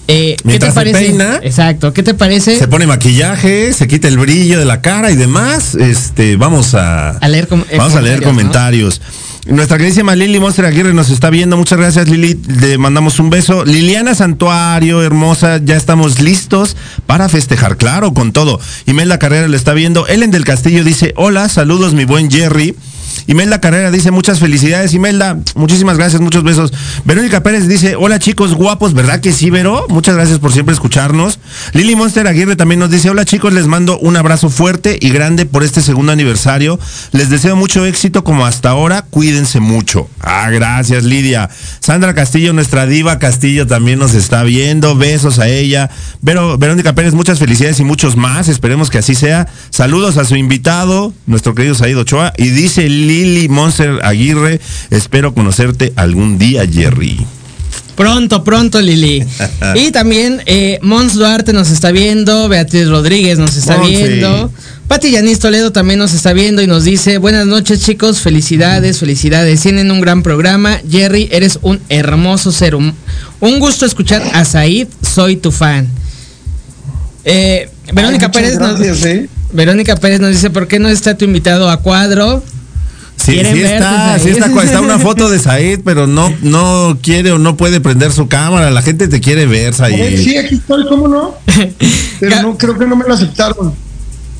[0.07, 0.97] eh, ¿qué te se parece?
[0.97, 1.41] peina.
[1.43, 2.57] Exacto, ¿qué te parece?
[2.57, 5.75] Se pone maquillaje, se quita el brillo de la cara y demás.
[5.75, 9.01] Este, vamos a, A leer com- vamos a leer comentarios, comentarios.
[9.45, 11.57] Nuestra queridísima Lili Monster Aguirre nos está viendo.
[11.57, 12.39] Muchas gracias, Lili.
[12.61, 13.65] Le mandamos un beso.
[13.65, 16.77] Liliana Santuario, hermosa, ya estamos listos
[17.07, 18.61] para festejar, claro, con todo.
[18.85, 20.07] Imelda Carrera le está viendo.
[20.07, 22.75] Ellen del Castillo dice, hola, saludos, mi buen Jerry.
[23.27, 25.39] Imelda Carrera dice muchas felicidades, Imelda.
[25.55, 26.73] Muchísimas gracias, muchos besos.
[27.05, 29.85] Verónica Pérez dice, hola chicos guapos, ¿verdad que sí, Vero?
[29.89, 31.39] Muchas gracias por siempre escucharnos.
[31.73, 35.45] Lili Monster Aguirre también nos dice, hola chicos, les mando un abrazo fuerte y grande
[35.45, 36.79] por este segundo aniversario.
[37.11, 39.03] Les deseo mucho éxito como hasta ahora.
[39.09, 40.07] Cuídense mucho.
[40.19, 41.49] Ah, gracias, Lidia.
[41.79, 44.95] Sandra Castillo, nuestra diva Castillo, también nos está viendo.
[44.95, 45.89] Besos a ella.
[46.21, 48.47] Vero, Verónica Pérez, muchas felicidades y muchos más.
[48.47, 49.47] Esperemos que así sea.
[49.69, 52.33] Saludos a su invitado, nuestro querido Said Ochoa.
[52.37, 57.19] Y dice Lili Monster Aguirre, espero conocerte algún día, Jerry.
[57.95, 59.23] Pronto, pronto, Lili.
[59.75, 64.07] y también eh, Mons Duarte nos está viendo, Beatriz Rodríguez nos está Monse.
[64.07, 64.51] viendo,
[64.87, 69.61] Pati Yanis Toledo también nos está viendo y nos dice, buenas noches chicos, felicidades, felicidades,
[69.61, 70.79] tienen un gran programa.
[70.89, 72.75] Jerry, eres un hermoso ser.
[72.75, 75.87] Un gusto escuchar a Said, soy tu fan.
[77.25, 79.29] Eh, Verónica Ay, Pérez nos, ¿eh?
[79.51, 82.43] Verónica Pérez nos dice, ¿por qué no está tu invitado a cuadro?
[83.23, 84.43] Sí, ¿Quieren sí verte, está, sí Said?
[84.43, 88.27] está, está una foto de Said, pero no, no quiere o no puede prender su
[88.27, 88.69] cámara.
[88.69, 90.21] La gente te quiere ver, Said.
[90.21, 91.35] sí, aquí estoy, ¿cómo no?
[92.19, 93.73] Pero no, creo que no me lo aceptaron.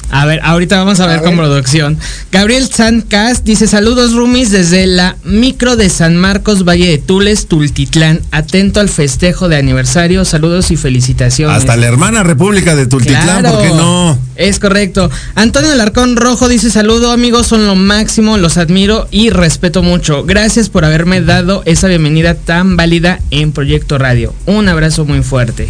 [0.09, 1.97] A ver, ahorita vamos a ver con producción.
[2.31, 8.21] Gabriel Sancas dice saludos Rumis desde la micro de San Marcos, Valle de Tules, Tultitlán.
[8.31, 10.23] Atento al festejo de aniversario.
[10.23, 11.57] Saludos y felicitaciones.
[11.57, 14.19] Hasta la hermana República de Tultitlán, Claro, ¿por qué no?
[14.35, 15.09] Es correcto.
[15.35, 20.23] Antonio Alarcón Rojo dice saludo amigos, son lo máximo, los admiro y respeto mucho.
[20.23, 24.33] Gracias por haberme dado esa bienvenida tan válida en Proyecto Radio.
[24.45, 25.69] Un abrazo muy fuerte.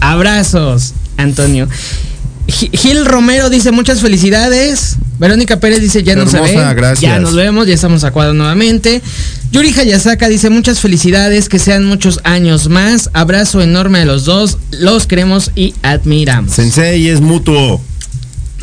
[0.00, 1.68] Abrazos, Antonio.
[2.46, 4.96] Gi- Gil Romero dice muchas felicidades.
[5.18, 6.74] Verónica Pérez dice ya no se Hermosa, ve.
[6.74, 7.00] gracias.
[7.00, 9.00] Ya nos vemos, ya estamos a cuadro nuevamente.
[9.52, 13.10] Yuri Hayasaka dice muchas felicidades, que sean muchos años más.
[13.12, 16.52] Abrazo enorme a los dos, los queremos y admiramos.
[16.52, 17.80] Sensei es mutuo.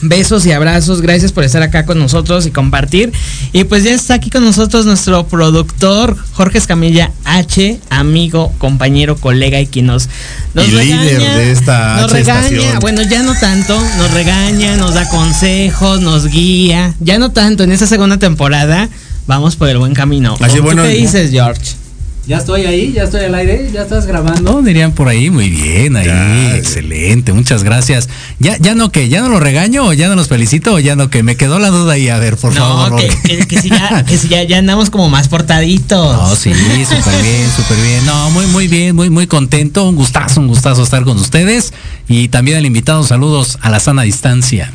[0.02, 3.12] Besos y abrazos, gracias por estar acá con nosotros y compartir.
[3.54, 9.60] Y pues ya está aquí con nosotros nuestro productor Jorge Escamilla H, amigo, compañero, colega
[9.60, 10.10] y quien nos,
[10.54, 12.80] nos Y líder de esta nos H regaña, estación.
[12.80, 17.72] bueno ya no tanto, nos regaña, nos da consejos, nos guía, ya no tanto en
[17.72, 18.89] esta segunda temporada.
[19.28, 20.36] Vamos por el buen camino.
[20.41, 21.81] Así, ¿Tú bueno, qué dices, George?
[22.28, 25.95] Ya estoy ahí, ya estoy al aire, ya estás grabando, dirían por ahí, muy bien,
[25.95, 26.55] ahí, Ya.
[26.55, 28.09] excelente, muchas gracias.
[28.39, 30.95] Ya, ya no que, ya no lo regaño, o ya no los felicito, o ya
[30.95, 33.01] no que, me quedó la duda ahí, a ver, por No, favor.
[33.01, 33.17] que, Rory.
[33.24, 36.15] que- que si ya, que si ya, ya andamos como más portaditos.
[36.15, 38.05] No, sí, súper bien, súper bien.
[38.05, 39.89] No, muy, muy bien, muy, muy contento.
[39.89, 41.74] Un gustazo, un gustazo estar con ustedes.
[42.07, 44.72] Y también al invitado, saludos a la sana distancia.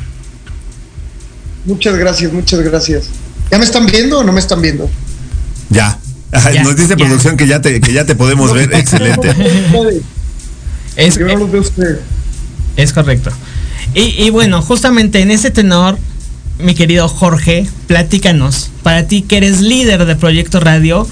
[1.65, 3.05] Muchas gracias, muchas gracias.
[3.51, 4.89] ¿Ya me están viendo o no me están viendo?
[5.69, 5.97] Ya.
[6.31, 6.95] Ya, Nos dice ya.
[6.97, 8.73] producción que ya te, que ya te podemos ver.
[8.73, 9.29] Excelente.
[12.75, 13.31] Es, correcto.
[13.93, 15.97] Y, y bueno, justamente en ese tenor,
[16.59, 21.07] mi querido Jorge, platícanos, para ti que eres líder de Proyecto Radio,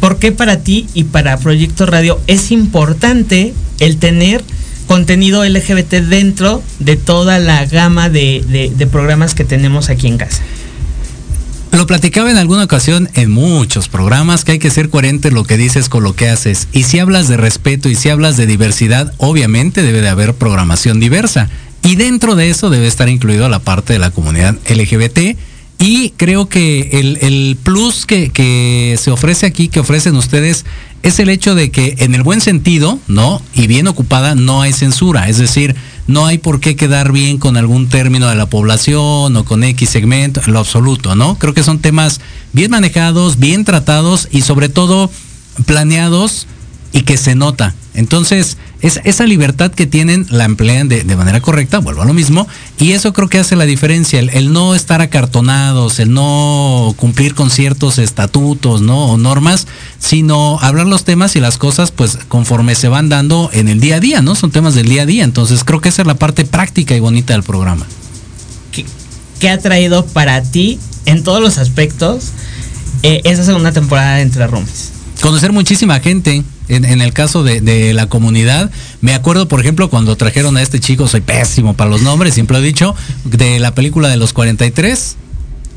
[0.00, 4.42] ¿por qué para ti y para Proyecto Radio es importante el tener
[4.86, 10.18] contenido LGBT dentro de toda la gama de, de- de programas que tenemos aquí en
[10.18, 10.42] casa?
[11.76, 15.58] Lo platicaba en alguna ocasión en muchos programas que hay que ser coherente lo que
[15.58, 16.68] dices con lo que haces.
[16.72, 21.00] Y si hablas de respeto y si hablas de diversidad, obviamente debe de haber programación
[21.00, 21.50] diversa.
[21.82, 25.36] Y dentro de eso debe estar incluido la parte de la comunidad LGBT.
[25.78, 30.64] Y creo que el, plus que se ofrece aquí, que ofrecen ustedes,
[31.02, 33.42] es el hecho de que en el buen sentido, ¿no?
[33.54, 35.28] Y bien ocupada, no hay censura.
[35.28, 35.76] Es decir,
[36.06, 39.90] no hay por qué quedar bien con algún término de la población o con X
[39.90, 41.36] segmento, en lo absoluto, ¿no?
[41.38, 42.20] Creo que son temas
[42.52, 45.10] bien manejados, bien tratados y sobre todo
[45.64, 46.46] planeados
[46.92, 47.74] y que se nota.
[47.94, 52.12] Entonces, es, esa libertad que tienen la emplean de, de manera correcta, vuelvo a lo
[52.12, 52.46] mismo,
[52.78, 57.34] y eso creo que hace la diferencia, el, el no estar acartonados, el no cumplir
[57.34, 59.06] con ciertos estatutos, ¿no?
[59.06, 59.66] O normas,
[59.98, 63.96] sino hablar los temas y las cosas, pues, conforme se van dando en el día
[63.96, 64.34] a día, ¿no?
[64.34, 67.00] Son temas del día a día, entonces creo que esa es la parte práctica y
[67.00, 67.86] bonita del programa.
[68.72, 68.84] ¿Qué,
[69.40, 72.32] qué ha traído para ti en todos los aspectos
[73.02, 74.92] eh, esa segunda temporada de Entre Roomies?
[75.20, 76.44] conocer muchísima gente.
[76.68, 80.62] En, en el caso de, de la comunidad, me acuerdo, por ejemplo, cuando trajeron a
[80.62, 82.94] este chico, soy pésimo para los nombres, siempre lo he dicho,
[83.24, 85.16] de la película de los 43,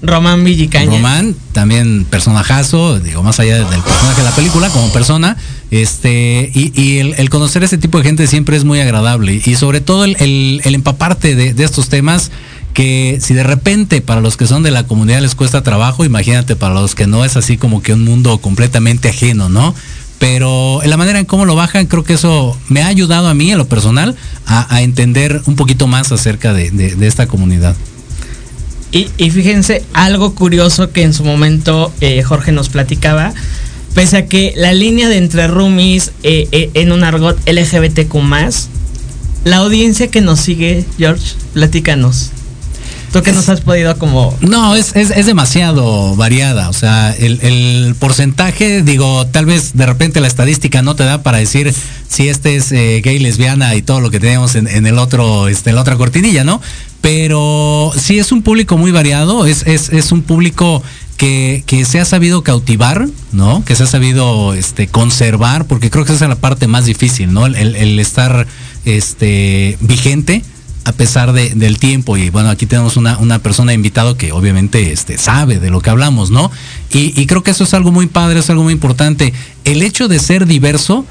[0.01, 0.91] Román Villicaña.
[0.91, 5.35] Román, también personajazo, digo, más allá del personaje de la película, como persona,
[5.71, 9.41] este, y, y el, el conocer ese tipo de gente siempre es muy agradable.
[9.45, 12.31] Y sobre todo el, el- el empaparte de, de estos temas
[12.73, 16.55] que si de repente para los que son de la comunidad les cuesta trabajo, imagínate
[16.55, 19.73] para los que no es así como que un mundo completamente ajeno, ¿no?
[20.19, 23.51] Pero la manera en cómo lo bajan, creo que eso me ha ayudado a mí,
[23.51, 24.15] en lo personal,
[24.45, 27.75] a, entender un poquito más acerca de- esta comunidad.
[28.91, 33.33] Y, y fíjense, algo curioso que en su momento eh, Jorge nos platicaba,
[33.93, 38.15] pese a que la línea de entre roomies eh, eh, en un argot LGBTQ,
[39.45, 42.31] la audiencia que nos sigue, George, platícanos.
[43.11, 44.37] Tú que nos has podido como.
[44.41, 46.69] No, es, es, es demasiado variada.
[46.69, 51.23] O sea, el, el porcentaje, digo, tal vez de repente la estadística no te da
[51.23, 51.73] para decir
[52.07, 55.47] si este es eh, gay, lesbiana y todo lo que tenemos en, en el otro,
[55.47, 56.61] este, en la otra cortinilla, ¿no?
[57.01, 60.83] Pero sí es un público muy variado, es, es, es un público
[61.17, 63.63] que, que se ha sabido cautivar, ¿no?
[63.65, 67.33] Que se ha sabido este, conservar, porque creo que esa es la parte más difícil,
[67.33, 67.45] ¿no?
[67.45, 68.45] El, el- el estar
[68.85, 70.43] este, vigente
[70.85, 72.17] a pesar de- del tiempo.
[72.17, 75.89] Y bueno, aquí tenemos una, una persona invitado que obviamente este, sabe de lo que
[75.89, 76.51] hablamos, ¿no?
[76.91, 79.33] Y, creo que eso es algo muy padre, es algo muy importante.
[79.65, 81.05] El hecho de ser diverso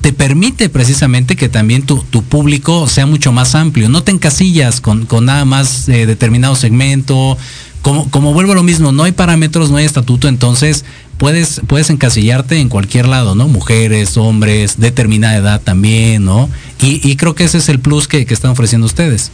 [0.00, 3.88] te permite precisamente que también tu, tu público sea mucho más amplio.
[3.88, 7.36] No te encasillas con, con nada más eh, determinado segmento.
[7.82, 10.84] Como, como vuelvo a lo mismo, no hay parámetros, no hay estatuto, entonces
[11.20, 13.46] puedes, puedes encasillarte en cualquier lado, ¿no?
[13.46, 16.48] Mujeres, hombres, determinada edad también, ¿no?
[16.80, 19.30] Y, y creo que ese es el plus que, que están ofreciendo ustedes.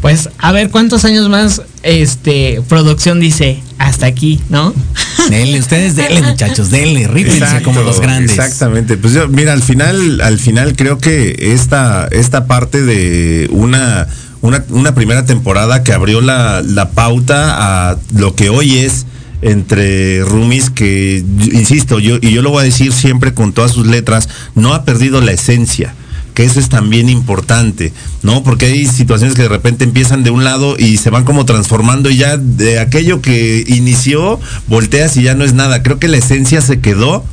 [0.00, 4.72] Pues a ver cuántos años más este producción dice hasta aquí, ¿no?
[5.28, 8.38] Dele, ustedes dele, muchachos, dele, rípense como los grandes.
[8.38, 8.96] Exactamente.
[8.96, 14.06] Pues yo, mira, al final, al final creo que esta, esta parte de una,
[14.40, 19.04] una, una primera temporada que abrió la, la pauta a lo que hoy es
[19.42, 23.86] entre roomies que, insisto, yo, y yo lo voy a decir siempre con todas sus
[23.86, 25.94] letras, no ha perdido la esencia
[26.36, 28.42] que eso es también importante, ¿no?
[28.42, 32.10] Porque hay situaciones que de repente empiezan de un lado y se van como transformando
[32.10, 35.82] y ya de aquello que inició, volteas y ya no es nada.
[35.82, 37.24] Creo que la esencia se quedó,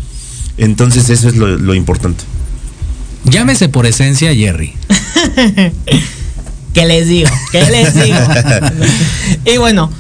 [0.58, 2.24] entonces eso es lo, lo importante.
[3.26, 4.74] Llámese por esencia Jerry.
[6.74, 7.30] ¿Qué les digo?
[7.52, 8.18] ¿Qué les digo?
[9.54, 9.92] y bueno,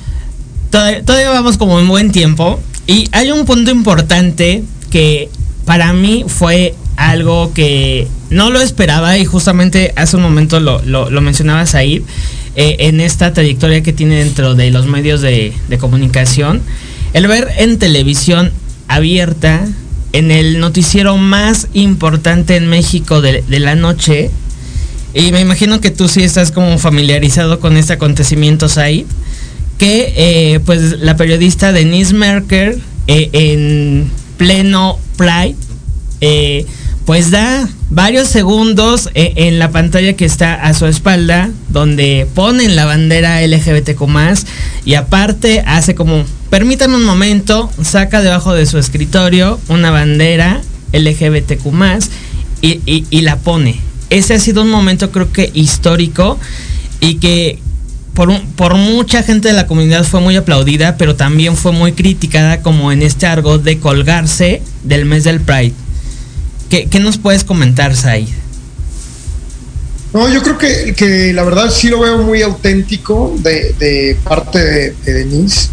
[0.73, 2.59] todavía, vamos como en buen tiempo.
[2.87, 5.29] Y hay un punto importante que
[5.65, 11.09] para mí fue algo que no lo esperaba y justamente hace un momento lo, lo,
[11.09, 12.03] lo mencionabas ahí,
[12.55, 16.61] eh, en esta trayectoria que tiene dentro de los medios de, comunicación,
[17.13, 18.51] el ver en televisión
[18.87, 19.65] abierta,
[20.11, 24.29] en el noticiero más importante en México de, de la noche,
[25.15, 29.05] y me imagino que tú sí estás como familiarizado con este acontecimiento, Said.
[29.77, 35.55] Que eh, pues la periodista Denise Merker eh, en pleno Pride
[36.21, 36.65] eh,
[37.05, 42.75] pues da varios segundos eh, en la pantalla que está a su espalda donde ponen
[42.77, 44.01] la bandera LGBTQ
[44.85, 50.61] y aparte hace como permítanme un momento saca debajo de su escritorio una bandera
[50.93, 51.65] LGBTQ
[52.61, 53.81] y, y, y la pone.
[54.09, 56.39] Ese ha sido un momento creo que histórico
[57.01, 57.59] y que
[58.13, 61.93] por, un- por mucha gente de la comunidad fue muy aplaudida, pero también fue muy
[61.93, 65.73] criticada como en este argot de colgarse del mes del Pride.
[66.69, 68.27] ¿Qué, qué nos puedes comentar, Said?
[70.13, 74.59] No, yo creo que, que la verdad sí lo veo muy auténtico de, de parte
[74.59, 75.69] de, de Denise.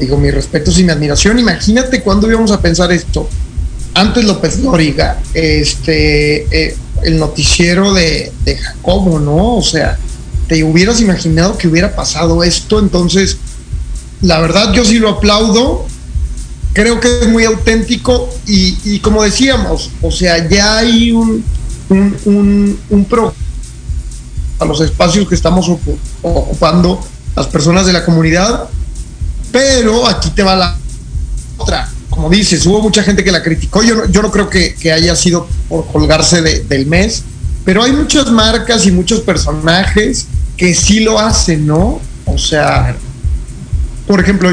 [0.00, 1.38] Digo, mis respetos y mi admiración.
[1.38, 3.28] Imagínate cuándo íbamos a pensar esto.
[3.94, 9.56] Antes López Dóriga, este, eh, el noticiero de, de Jacobo, ¿no?
[9.56, 9.96] O sea,
[10.48, 12.78] te hubieras imaginado que hubiera pasado esto.
[12.80, 13.36] Entonces,
[14.22, 15.86] la verdad yo sí lo aplaudo.
[16.72, 21.44] Creo que es muy auténtico y, y como decíamos, o sea, ya hay un,
[21.88, 23.34] un, un, un pro
[24.60, 27.00] a los espacios que estamos ocu- ocupando
[27.36, 28.68] las personas de la comunidad,
[29.52, 30.76] pero aquí te va la
[31.56, 31.88] otra.
[32.10, 33.82] como dices, hubo mucha gente que la criticó.
[33.82, 37.22] Yo no, yo no creo que, que haya sido por colgarse de- del mes,
[37.64, 40.26] pero hay muchas marcas y muchos personajes
[40.58, 42.00] que sí lo hacen, ¿no?
[42.26, 42.94] O sea,
[44.06, 44.50] por ejemplo,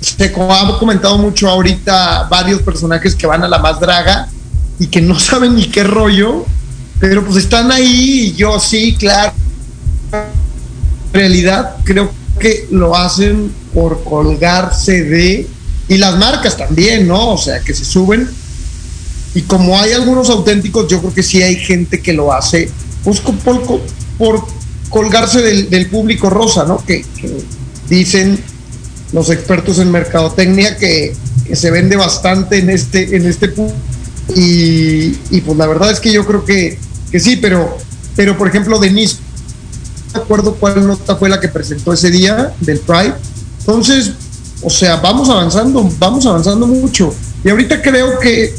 [0.00, 4.28] se ha comentado mucho ahorita varios personajes que van a la más draga
[4.78, 6.46] y que no saben ni qué rollo,
[7.00, 9.32] pero pues están ahí y yo sí, claro.
[10.12, 15.48] En realidad creo que lo hacen por colgarse de
[15.88, 17.32] y las marcas también, ¿no?
[17.32, 18.30] O sea, que se suben
[19.34, 22.70] y como hay algunos auténticos, yo creo que sí hay gente que lo hace
[23.02, 23.60] pues, por,
[24.16, 24.59] por
[24.90, 26.84] colgarse del, del público rosa, ¿no?
[26.84, 27.04] Que,
[27.88, 28.38] dicen
[29.12, 31.14] los expertos en mercadotecnia que,
[31.52, 33.72] se vende bastante en este, en este pu-
[34.36, 36.78] y, pues la verdad es que yo creo que,
[37.10, 37.76] que sí, pero,
[38.14, 39.16] pero por ejemplo, Denise,
[40.14, 43.14] no acuerdo cuál nota fue la que presentó ese día del Pride.
[43.58, 44.12] Entonces,
[44.62, 47.12] o sea, vamos avanzando, vamos avanzando mucho.
[47.42, 48.54] Y ahorita creo que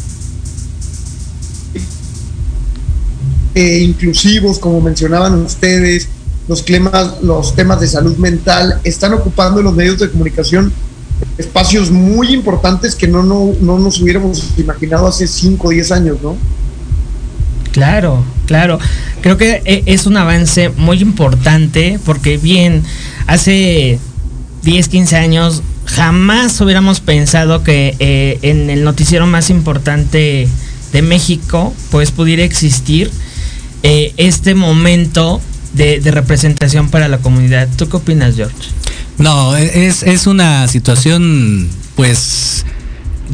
[3.56, 6.08] eh, inclusivos, como mencionaban ustedes,
[6.48, 10.74] los temas, los temas de salud mental, están ocupando en los medios de comunicación
[11.38, 16.18] espacios muy importantes que no, no, no nos hubiéramos imaginado hace 5 o 10 años,
[16.22, 16.36] ¿no?
[17.72, 18.80] Claro, claro.
[19.22, 22.84] Creo que e- es un avance muy importante porque bien,
[23.28, 24.00] hace
[24.64, 30.48] 10, 15 años jamás hubiéramos pensado que eh, en el noticiero más importante
[30.94, 33.12] de México pues pudiera existir
[33.84, 35.42] eh, este momento
[35.74, 37.68] de, representación para la comunidad.
[37.78, 38.56] ¿Tú qué opinas, George?
[39.18, 42.66] No, e, es, es una situación, pues,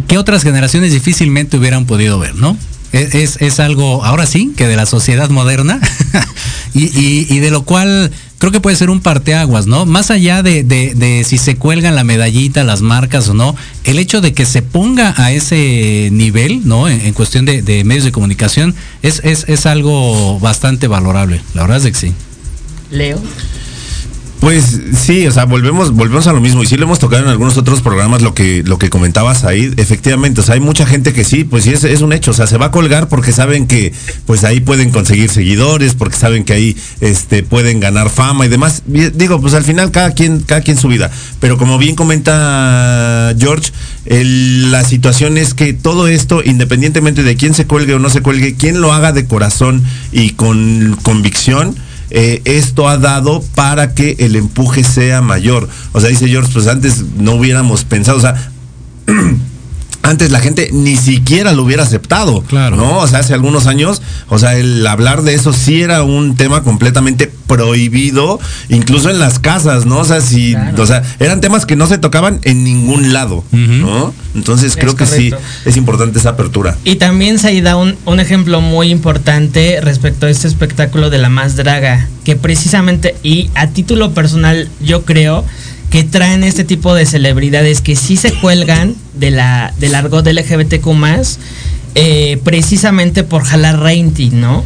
[0.07, 2.57] que otras generaciones difícilmente hubieran podido ver, ¿no?
[2.93, 5.79] Es, es, es algo, ahora sí, que de la sociedad moderna
[6.73, 9.85] y, de lo cual creo que puede ser un parteaguas, ¿no?
[9.85, 14.21] Más allá de, de- si se cuelgan la medallita, las marcas o no, el hecho
[14.21, 16.88] de que se ponga a ese nivel, ¿no?
[16.88, 21.41] En, cuestión de, de medios de comunicación, es, es, es algo bastante valorable.
[21.55, 22.13] La verdad es que sí.
[22.91, 23.19] Leo.
[24.39, 26.61] Pues sí, o sea, volvemos, volvemos a lo mismo.
[26.61, 29.73] Y sí lo hemos tocado en algunos otros programas, lo que, lo que comentabas ahí,
[29.77, 30.41] efectivamente.
[30.41, 32.31] O sea, hay mucha gente que sí, pues sí, es, es un hecho.
[32.31, 33.93] O sea, se va a colgar porque saben que
[34.27, 38.83] pues ahí pueden conseguir seguidores, porque saben que ahí este, pueden ganar fama y demás.
[38.85, 41.09] Digo, pues al final cada quien, cada quien su vida.
[41.39, 43.71] Pero como bien comenta George,
[44.05, 48.21] el- la situación es que todo esto, independientemente de quién se cuelgue o no se
[48.21, 51.75] cuelgue, quien lo haga de corazón y con convicción,
[52.09, 55.67] eh, esto ha dado para que el empuje sea mayor.
[55.91, 58.51] O sea, dice George, pues antes no hubiéramos pensado, o sea,
[60.07, 62.41] antes la gente ni siquiera lo hubiera aceptado.
[62.43, 62.75] Claro.
[62.75, 62.99] ¿No?
[62.99, 66.63] O sea, hace algunos años, o sea, el hablar de eso sí era un tema
[66.63, 68.39] completamente prohibido,
[68.69, 69.99] incluso en las casas, ¿no?
[69.99, 70.83] O sea, si, Claro.
[70.83, 73.43] o sea, eran temas que no se tocaban en ningún lado.
[73.51, 74.13] ¿no?
[74.35, 75.31] Entonces Es creo que sí
[75.65, 76.77] es importante esa apertura.
[76.83, 81.29] Y también se da un, un ejemplo muy importante respecto a este espectáculo de la
[81.29, 85.43] más draga, que precisamente, y a título personal, yo creo
[85.89, 90.88] que traen este tipo de celebridades que sí se cuelgan de la, del argot LGBTQ
[91.95, 94.63] eh, precisamente por jalar rating, ¿no?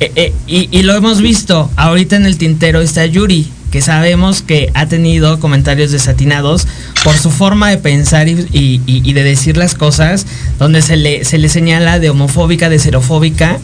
[0.00, 0.32] Eh, eh,
[0.70, 5.38] y, lo hemos visto, ahorita en el tintero está Yuri, que sabemos que ha tenido
[5.38, 6.66] comentarios desatinados
[7.04, 10.26] por su forma de pensar y- y de decir las cosas,
[10.58, 13.58] donde se le, se le señala de homofóbica, de xerofóbica.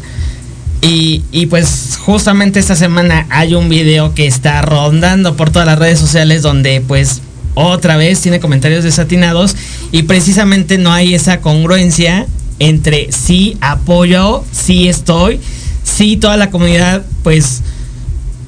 [0.81, 5.79] Y, y pues justamente esta semana hay un video que está rondando por todas las
[5.79, 7.21] redes sociales donde pues
[7.55, 9.57] otra vez tiene comentarios desatinados
[9.91, 12.27] y precisamente no hay esa congruencia
[12.61, 15.41] entre sí apoyo, sí estoy,
[15.83, 17.63] sí toda la comunidad pues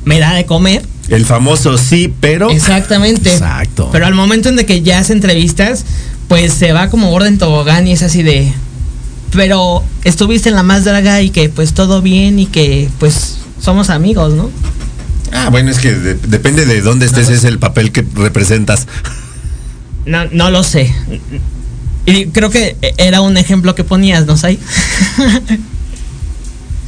[0.05, 0.83] me da de comer.
[1.09, 3.33] El famoso sí, pero Exactamente.
[3.33, 3.89] Exacto.
[3.91, 5.85] Pero al momento en de que ya hace entrevistas,
[6.29, 8.53] pues se va como gorda en tobogán y es así de.
[9.33, 13.91] Pero estuviste en la más draga y que pues todo bien y que pues somos
[13.91, 14.51] amigos, ¿no?
[15.33, 18.87] Ah, bueno, es que de- depende de dónde estés, es el papel que representas.
[20.07, 20.93] No, no lo sé.
[22.07, 24.59] Y creo que era un ejemplo que ponías, ¿no, Sai?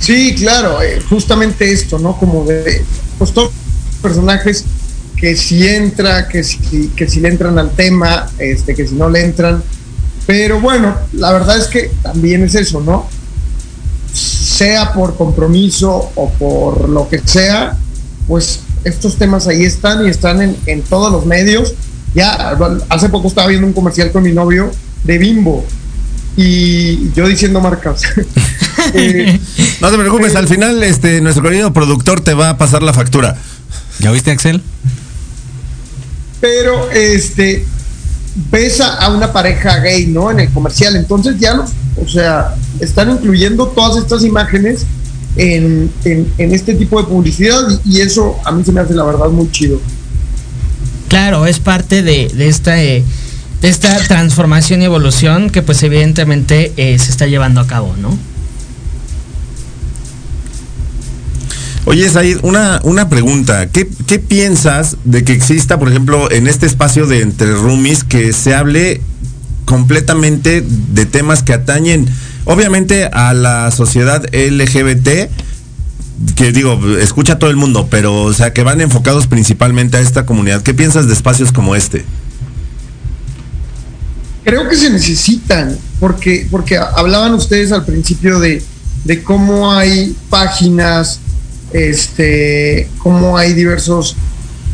[0.01, 2.17] Sí, claro, eh, justamente esto, ¿no?
[2.19, 2.85] Como de
[3.19, 4.65] pues todos los personajes
[5.17, 9.09] que si entra, que si, que si le entran al tema, este, que si no
[9.09, 9.63] le entran.
[10.33, 13.07] Pero bueno, la verdad es que también es eso, ¿no?
[14.15, 17.77] Sea por compromiso o por lo que sea,
[18.27, 21.75] pues estos temas ahí están y están en, en todos los medios.
[22.15, 22.57] Ya
[22.89, 24.71] hace poco estaba viendo un comercial con mi novio
[25.05, 25.67] de Bimbo
[26.35, 28.03] y yo diciendo marcas.
[28.95, 29.39] Eh,
[29.81, 33.37] No te preocupes, al final este nuestro querido productor te va a pasar la factura.
[34.01, 34.63] ¿Ya viste, Axel?
[36.41, 37.65] Pero este,
[38.51, 40.31] ves a, una pareja gay, ¿no?
[40.31, 40.97] En el comercial.
[40.97, 41.65] Entonces ya
[42.03, 44.87] o sea, están incluyendo todas estas imágenes
[45.37, 49.05] en, en- este tipo de publicidad y, y eso a mí se me hace la
[49.05, 49.81] verdad muy chido.
[51.09, 53.05] Claro, es parte de, de esta eh,
[53.61, 58.17] de esta transformación y evolución que pues evidentemente eh, se está llevando a cabo, ¿no?
[61.85, 63.69] Oye, Said, una, una pregunta.
[63.71, 68.33] ¿Qué, ¿Qué piensas de que exista, por ejemplo, en este espacio de entre roomies, que
[68.33, 69.01] se hable
[69.65, 72.07] completamente de temas que atañen,
[72.45, 75.29] obviamente, a la sociedad LGBT?
[76.37, 80.01] Que digo, escucha a todo el mundo, pero, o sea, que van enfocados principalmente a
[80.01, 80.63] esta comunidad.
[80.63, 82.05] ¿Qué piensas de espacios como este?
[84.45, 88.63] Creo que se necesitan, porque, porque hablaban ustedes al principio de,
[89.05, 91.21] de cómo hay páginas,
[91.73, 94.17] este, cómo hay diversos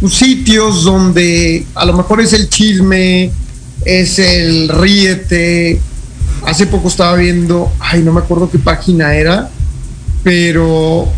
[0.09, 3.31] sitios donde a lo mejor es el chisme,
[3.85, 5.81] es el ríete.
[6.47, 9.51] Hace poco estaba viendo, ay, no me acuerdo qué página era,
[10.23, 11.09] pero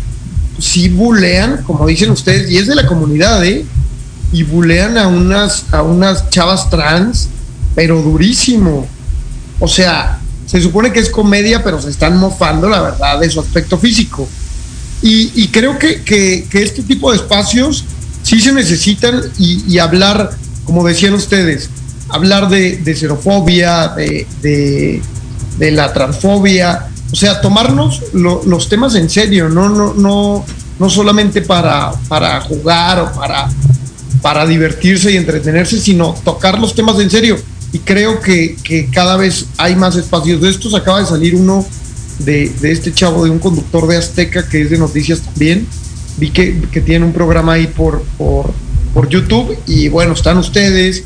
[0.57, 3.65] sí bulean, como dicen ustedes, y es de la comunidad, ¿eh?
[4.31, 7.29] Y bulean a unas, a unas chavas trans,
[7.75, 8.87] pero durísimo.
[9.59, 13.39] O sea, se supone que es comedia, pero se están mofando, la verdad, de su
[13.39, 14.27] aspecto físico.
[15.01, 17.85] Y, y creo que, que- que este tipo de espacios
[18.23, 20.31] sí se necesitan y, y hablar,
[20.63, 21.69] como decían ustedes,
[22.09, 25.01] hablar de, de xerofobia, de, de-
[25.71, 30.45] la transfobia, o sea, tomarnos lo- los temas en serio, no, no, no,
[30.79, 33.47] no solamente para, para jugar o para,
[34.23, 37.37] para divertirse y entretenerse, sino tocar los temas en serio.
[37.73, 40.73] Y creo que, que cada vez hay más espacios de estos.
[40.73, 41.65] Acaba de salir uno
[42.25, 45.67] de, de este chavo, de un conductor de Azteca, que es de noticias también.
[46.17, 48.51] Vi que, que tiene un programa ahí por, por,
[48.93, 51.03] por YouTube y bueno, están ustedes.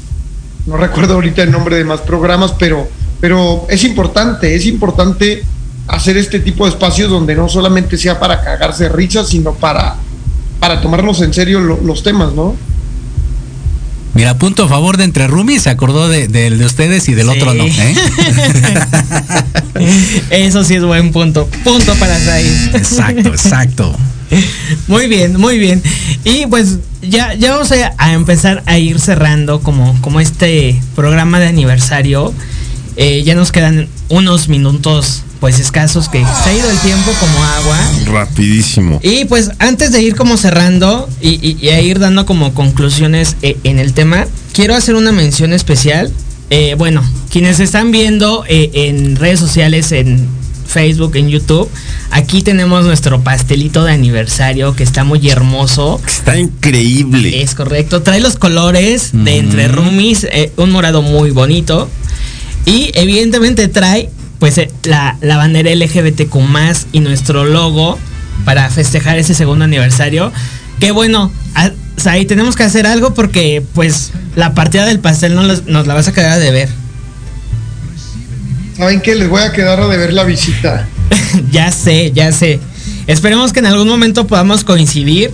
[0.66, 2.88] No recuerdo ahorita el nombre de más programas, pero,
[3.22, 5.44] pero es importante, es importante
[5.88, 9.96] hacer este tipo de espacios donde no solamente sea para cagarse de risa, sino para,
[10.60, 12.56] para tomarnos en serio lo- los temas, ¿no?
[14.16, 17.28] Mira, punto a favor de Entre Rumi, se acordó de- del de ustedes y del
[17.28, 17.34] Sí.
[17.38, 17.66] otro no.
[17.66, 17.96] ¿eh?
[20.30, 21.48] Eso sí es buen punto.
[21.64, 22.76] Punto para Said.
[22.76, 23.96] Exacto, exacto.
[24.88, 25.82] Muy bien, muy bien.
[26.24, 31.40] Y pues ya, ya vamos a, a empezar a ir cerrando como, como este programa
[31.40, 32.34] de aniversario.
[32.98, 37.44] Eh, ya nos quedan unos minutos pues escasos que se ha ido el tiempo como
[37.44, 37.78] agua.
[38.06, 39.00] Rapidísimo.
[39.04, 43.36] Y pues antes de ir como cerrando y, y- y a ir dando como conclusiones
[43.42, 46.12] eh, en el tema, quiero hacer una mención especial.
[46.50, 50.28] Eh, bueno, quienes están viendo en redes sociales, en
[50.68, 51.70] Facebook, en YouTube,
[52.12, 56.00] aquí tenemos nuestro pastelito de aniversario que está muy hermoso.
[56.08, 57.42] Está increíble.
[57.42, 61.90] Es correcto, trae los colores de entre roomies, eh, un morado muy bonito.
[62.66, 64.10] Y evidentemente trae
[64.40, 67.98] pues eh, la, la bandera LGBTQ más y nuestro logo
[68.44, 70.32] para festejar ese segundo aniversario.
[70.80, 75.00] Que bueno, a- o sea, ahí tenemos que hacer algo porque pues la partida del
[75.00, 76.70] pastel no los- nos la vas a quedar a deber.
[78.78, 79.16] ¿Saben qué?
[79.16, 80.88] Les voy a quedar a deber la visita.
[81.52, 82.60] ya sé, ya sé.
[83.08, 85.32] Esperemos que en algún momento podamos coincidir.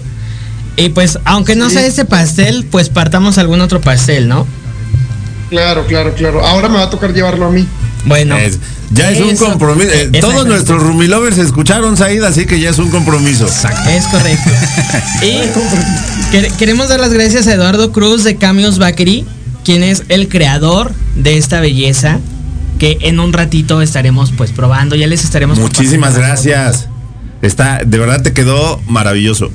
[0.78, 1.76] Y pues, aunque no Sí.
[1.78, 4.48] sea ese pastel, pues partamos algún otro pastel, ¿no?
[5.52, 6.46] Claro, claro, claro.
[6.46, 7.68] Ahora me va a tocar llevarlo a mí.
[8.06, 8.38] Bueno.
[8.38, 8.58] Es-
[8.90, 9.90] ya es un compromiso.
[9.90, 10.20] Eh, exacto.
[10.32, 13.46] todos nuestros Rumilovers escucharon, Said, así que ya es un compromiso.
[13.48, 14.50] Es correcto.
[15.22, 19.26] y quer- queremos dar las gracias a Eduardo Cruz de Camios Bakery,
[19.66, 22.20] quien es el creador de esta belleza
[22.80, 26.88] que en un ratito estaremos pues probando, ya les estaremos Muchísimas gracias.
[27.42, 29.52] Está, de verdad te quedó maravilloso.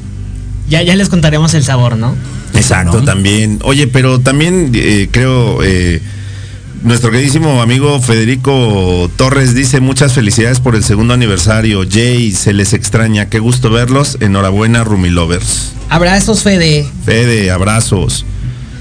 [0.68, 2.14] Ya ya les contaremos el sabor, ¿no?
[2.56, 3.04] Exacto, ¿no?
[3.04, 3.58] también.
[3.62, 6.00] Oye, pero también eh, creo eh,
[6.82, 11.84] nuestro queridísimo amigo Federico Torres dice muchas felicidades por el segundo aniversario.
[11.90, 13.28] Jay, se les extraña.
[13.28, 14.18] Qué gusto verlos.
[14.20, 15.72] Enhorabuena, Rumilovers.
[15.88, 16.86] Abrazos, Fede.
[17.04, 18.24] Fede, abrazos.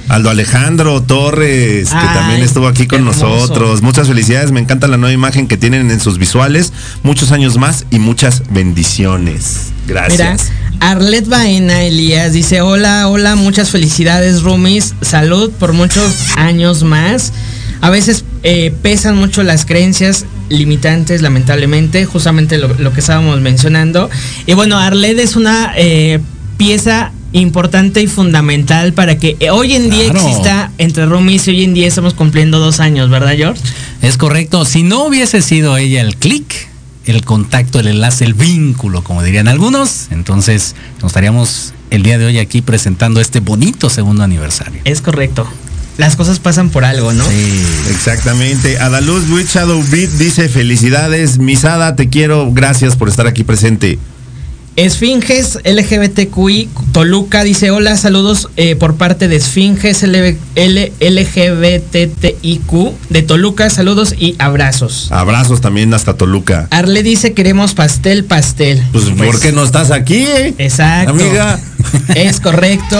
[0.08, 3.82] Aldo Alejandro Torres, que también estuvo aquí con nosotros.
[3.82, 6.74] Muchas felicidades, me encanta la nueva imagen que tienen en sus visuales.
[7.02, 9.72] Muchos años más y muchas bendiciones.
[9.88, 10.52] Mira, Gracias.
[10.80, 17.34] Arlet Baena Elías dice, hola, hola, muchas felicidades, Rumis, salud por muchos años más.
[17.82, 24.10] A veces eh, pesan mucho las creencias limitantes, lamentablemente, justamente lo, lo que estábamos mencionando.
[24.46, 26.20] Y bueno, Arlet es una eh,
[26.58, 30.26] pieza importante y fundamental para que eh, hoy en día Claro.
[30.28, 33.62] exista entre Rumis y hoy en día estamos cumpliendo dos años, ¿verdad, George?
[34.02, 34.64] Es correcto.
[34.66, 36.70] Si no hubiese sido ella el clic,
[37.06, 42.26] el contacto, el enlace, el vínculo, como dirían algunos, entonces nos estaríamos el día de
[42.26, 44.82] hoy aquí presentando este bonito segundo aniversario.
[44.86, 45.47] Es correcto.
[45.97, 47.26] las cosas pasan por algo, ¿no?
[47.30, 47.64] Sí.
[47.89, 48.80] Exactamente.
[48.80, 53.99] Adaluz Witch Shadow Beat dice felicidades, Misada, te quiero, gracias por estar aquí presente.
[54.76, 60.38] Esfinges LGBTQI Toluca dice hola, saludos eh, por parte de Esfinges L-
[61.00, 62.72] LGBTIQ
[63.10, 65.12] de Toluca, saludos y abrazos.
[65.12, 66.68] Abrazos también hasta Toluca.
[66.72, 68.84] Arle dice queremos pastel, pastel.
[68.92, 70.24] Pues, ¿por qué no estás aquí?
[70.28, 70.54] eh?
[70.58, 71.12] Exacto.
[71.12, 71.60] Amiga.
[72.16, 73.00] Es correcto.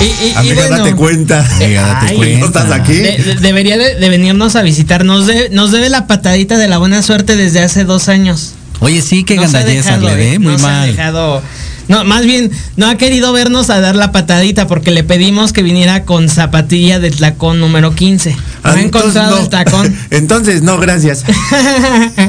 [0.00, 1.46] Y, y- y Amiga, bueno, date cuenta.
[1.56, 2.38] Amiga, date Ay, cuenta.
[2.40, 2.94] ¿No estás aquí?
[2.94, 5.04] de- de- debería de, de venirnos a visitar.
[5.04, 8.54] Nos, de- nos debe la patadita de la buena suerte desde hace dos años.
[8.80, 10.90] Oye, sí, qué No gandalleza le eh, ve, muy no se ha mal.
[10.96, 11.42] dejado.
[11.90, 15.64] No, más bien, no ha querido vernos a dar la patadita porque le pedimos que
[15.64, 18.30] viniera con zapatilla de tacón número 15.
[18.30, 18.84] No Ah, ha entonces
[19.16, 19.42] encontrado no.
[19.42, 19.96] el tacón.
[20.10, 21.24] Entonces, no, gracias.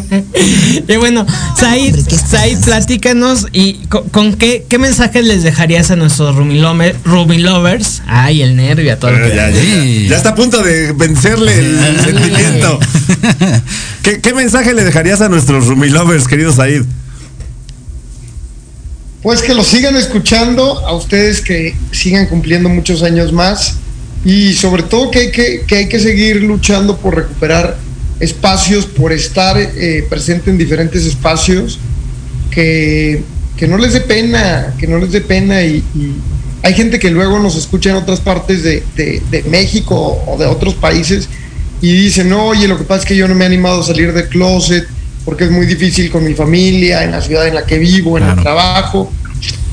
[0.88, 1.26] y bueno,
[1.58, 1.96] Said,
[2.30, 6.58] Said, platícanos y con, con qué, qué mensajes les dejarías a nuestros Rumi
[7.38, 8.02] Lovers.
[8.08, 9.12] Ay, el nervio a todo.
[9.12, 9.52] lo que ya, da.
[9.52, 12.80] ya, está a punto de vencerle el sentimiento.
[14.04, 16.84] ¿Qué, qué mensaje le dejarías a nuestros Rumi Lovers, querido Said?
[19.22, 23.76] Pues que lo sigan escuchando, a ustedes que sigan cumpliendo muchos años más.
[24.26, 27.78] Y sobre todo que hay que, que, hay que seguir luchando por recuperar
[28.20, 31.80] espacios, por estar eh, presente en diferentes espacios,
[32.52, 33.24] que,
[33.58, 35.64] que no les dé pena, que no les dé pena.
[35.64, 36.14] Y, y
[36.64, 40.46] hay gente que luego nos escucha en otras partes de, de- de México o de
[40.46, 41.28] otros países
[41.82, 43.86] y dicen, no, oye, lo que pasa es que yo no me he animado a
[43.86, 44.86] salir del closet
[45.26, 48.24] porque es muy difícil con mi familia, en la ciudad en la que vivo, en
[48.26, 49.12] el trabajo.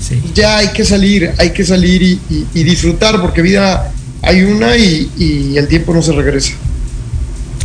[0.01, 0.21] Sí.
[0.35, 3.91] Ya hay que salir, hay que salir y, y- y disfrutar porque vida
[4.23, 6.53] hay una y, y el tiempo no se regresa.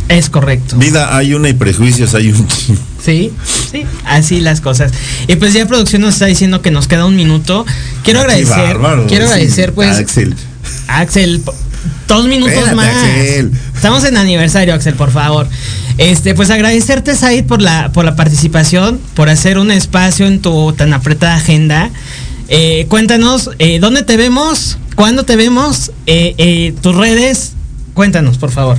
[0.08, 0.76] Es correcto.
[0.76, 2.46] Vida hay una y prejuicios hay un.
[3.02, 3.32] Sí,
[3.70, 4.92] sí, así las cosas.
[5.28, 7.64] Y pues ya producción nos está diciendo que nos queda un minuto.
[8.02, 9.32] Quiero agradecer, bárbaro, quiero sí.
[9.32, 10.34] agradecer pues Axel.
[10.88, 11.42] Axel,
[12.06, 12.96] dos minutos Espérate, más.
[12.96, 13.52] Axel.
[13.74, 15.46] Estamos en aniversario, Axel, por favor.
[15.98, 20.72] Este, pues agradecerte, Said, por la, por la participación, por hacer un espacio en tu
[20.72, 21.90] tan apretada agenda.
[22.48, 24.78] Eh, cuéntanos, eh, ¿dónde te vemos?
[24.96, 25.92] ¿Cuándo te vemos?
[26.06, 27.52] Eh, eh, tus redes.
[27.94, 28.76] Cuéntanos, por favor.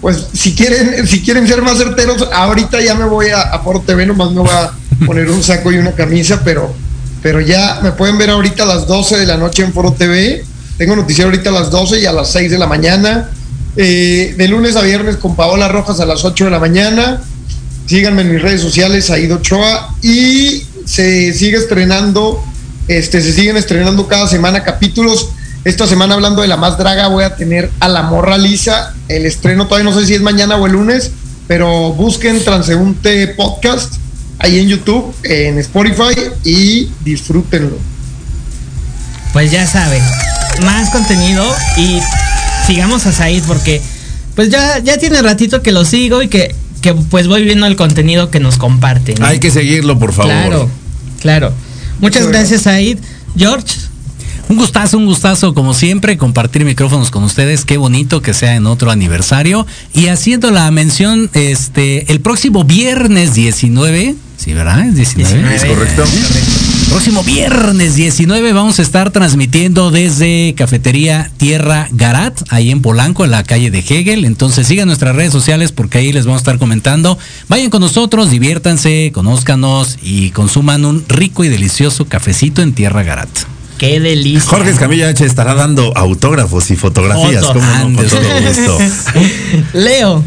[0.00, 3.80] Pues si quieren, si quieren ser más certeros, ahorita ya me voy a, a Foro
[3.80, 4.72] TV, nomás me voy a
[5.06, 6.74] poner un saco y una camisa, pero,
[7.22, 10.44] pero ya me pueden ver ahorita a las 12 de la noche en Foro TV.
[10.78, 13.30] Tengo noticiero ahorita a las 12 y a las 6 de la mañana.
[13.76, 17.20] Eh, de lunes a viernes con Paola Rojas a las 8 de la mañana.
[17.86, 19.94] Síganme en mis redes sociales, Aido Ochoa.
[20.02, 22.42] Y se sigue estrenando,
[22.88, 25.30] este, se siguen estrenando cada semana capítulos.
[25.64, 28.94] Esta semana hablando de la más draga voy a tener a la morra lisa.
[29.08, 31.10] El estreno todavía no sé si es mañana o el lunes,
[31.46, 33.94] pero busquen Transeúnte Podcast
[34.38, 36.14] ahí en YouTube, en Spotify
[36.44, 37.78] y disfrútenlo.
[39.32, 40.02] Pues ya saben,
[40.62, 41.44] más contenido
[41.76, 42.00] y
[42.66, 43.80] sigamos a Said porque
[44.34, 47.76] pues ya, ya tiene ratito que lo sigo y que, que pues voy viendo el
[47.76, 49.14] contenido que nos comparte.
[49.14, 49.26] ¿no?
[49.26, 50.32] Hay que seguirlo, por favor.
[50.32, 50.70] Claro,
[51.20, 51.52] claro.
[52.00, 52.98] Muchas gracias, Said.
[53.36, 53.74] George,
[54.48, 57.64] Un gustazo, un gustazo, como siempre, compartir micrófonos con ustedes.
[57.64, 59.66] Qué bonito que sea en otro aniversario.
[59.94, 64.86] Y haciendo la mención, este, el próximo viernes 19, ¿sí, verdad?
[64.86, 65.56] Es 19.
[65.56, 66.04] Es correcto.
[66.94, 73.32] Próximo viernes 19 vamos a estar transmitiendo desde Cafetería Tierra Garat, ahí en Polanco, en
[73.32, 74.24] la calle de Hegel.
[74.24, 77.18] Entonces sigan nuestras redes sociales porque ahí les vamos a estar comentando.
[77.48, 83.28] Vayan con nosotros, diviértanse, conózcanos y consuman un rico y delicioso cafecito en Tierra Garat.
[83.76, 84.48] qué delicia.
[84.48, 87.44] Jorge Escamilla H estará dando autógrafos y fotografías.
[87.44, 87.60] Fotos.
[87.60, 87.96] ¿cómo no?
[87.96, 88.78] Con todo gusto.
[89.72, 90.22] Leo,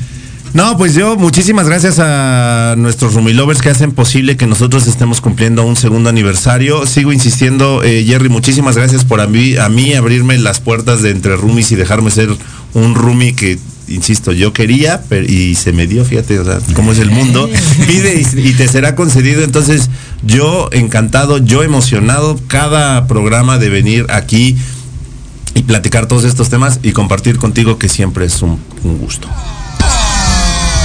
[0.57, 5.63] No, pues yo muchísimas gracias a nuestros Rumilovers que hacen posible que nosotros estemos cumpliendo
[5.63, 6.87] un segundo aniversario.
[6.87, 11.11] Sigo insistiendo, eh, Jerry, muchísimas gracias por a mí, a mí abrirme las puertas de
[11.11, 12.29] entre roomies y dejarme ser
[12.73, 16.91] un roomie que, insisto, yo quería pero, y se me dio, fíjate, o sea, cómo
[16.91, 17.47] es el mundo.
[17.85, 19.43] Pide y, y te será concedido.
[19.43, 19.91] Entonces,
[20.25, 24.57] yo encantado, yo emocionado cada programa de venir aquí
[25.53, 29.27] y platicar todos estos temas y compartir contigo que siempre es un- un gusto.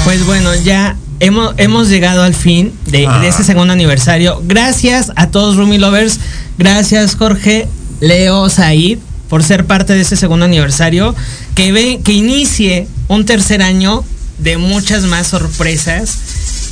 [0.05, 3.19] Pues bueno, ya hemos, hemos llegado al fin de, Ah.
[3.21, 4.43] de este segundo aniversario.
[4.45, 6.19] Gracias a todos Rumi Lovers.
[6.59, 7.69] Gracias Jorge,
[8.01, 8.99] Leo, Said
[9.29, 11.15] por ser parte de este segundo aniversario.
[11.55, 14.05] Que, ve, que inicie un tercer año
[14.39, 16.19] de muchas más sorpresas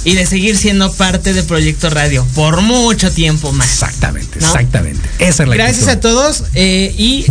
[0.04, 3.66] y de seguir siendo parte de Proyecto Radio por mucho tiempo más.
[3.70, 4.46] Exactamente, ¿No?
[4.46, 5.08] exactamente.
[5.18, 5.98] Esa es la Gracias actitud.
[5.98, 7.26] a todos eh, y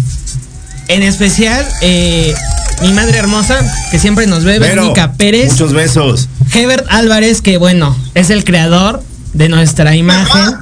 [0.90, 2.34] en especial eh,
[2.82, 3.60] mi madre hermosa
[3.92, 5.52] que siempre nos ve, Verónica Pérez.
[5.54, 6.28] Muchos besos.
[6.54, 9.02] Hebert Álvarez, que bueno, es el creador
[9.34, 10.56] de nuestra imagen.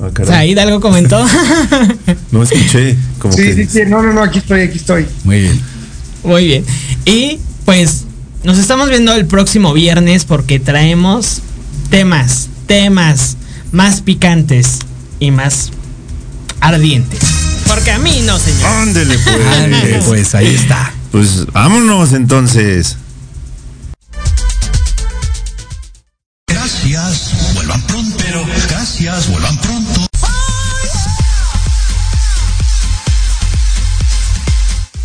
[0.00, 1.24] Ah, O sea, Hidalgo comentó.
[2.30, 2.96] No escuché.
[3.18, 5.06] Como Sí, que sí, sí, no, no, no, aquí estoy, aquí estoy.
[5.24, 5.60] Muy bien.
[6.22, 6.64] Muy bien.
[7.06, 8.04] Y pues
[8.44, 11.40] nos estamos viendo el próximo viernes porque traemos
[11.90, 13.36] temas, temas
[13.72, 14.78] más picantes
[15.20, 15.70] y más
[16.60, 17.20] ardientes.
[17.68, 18.66] Porque a mí no, señor.
[18.66, 19.46] Ándele pues.
[19.62, 20.92] Ándale, pues ahí está.
[21.12, 22.96] Pues vámonos entonces.
[26.46, 28.16] Gracias, vuelvan pronto.
[28.18, 30.06] Pero gracias, vuelvan pronto.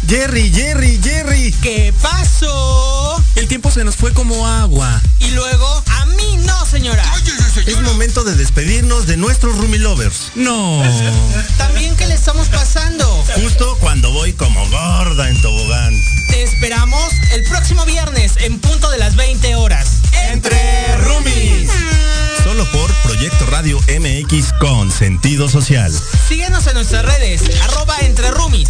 [0.07, 1.53] Jerry, Jerry, Jerry.
[1.61, 3.22] ¿Qué pasó?
[3.36, 5.01] El tiempo se nos fue como agua.
[5.20, 5.84] Y luego,
[6.44, 7.04] no, señora.
[7.66, 10.32] Es momento de despedirnos de nuestros Rumi Lovers.
[10.36, 10.82] No.
[11.58, 13.06] También que le estamos pasando.
[13.36, 15.94] Justo cuando voy como gorda en tobogán.
[16.30, 19.98] Te esperamos el próximo viernes en punto de las 20 horas.
[20.32, 21.70] Entre Rumis.
[22.44, 25.94] Solo por Proyecto Radio MX con sentido social.
[26.28, 28.70] Síguenos en nuestras redes, arroba entre roomies.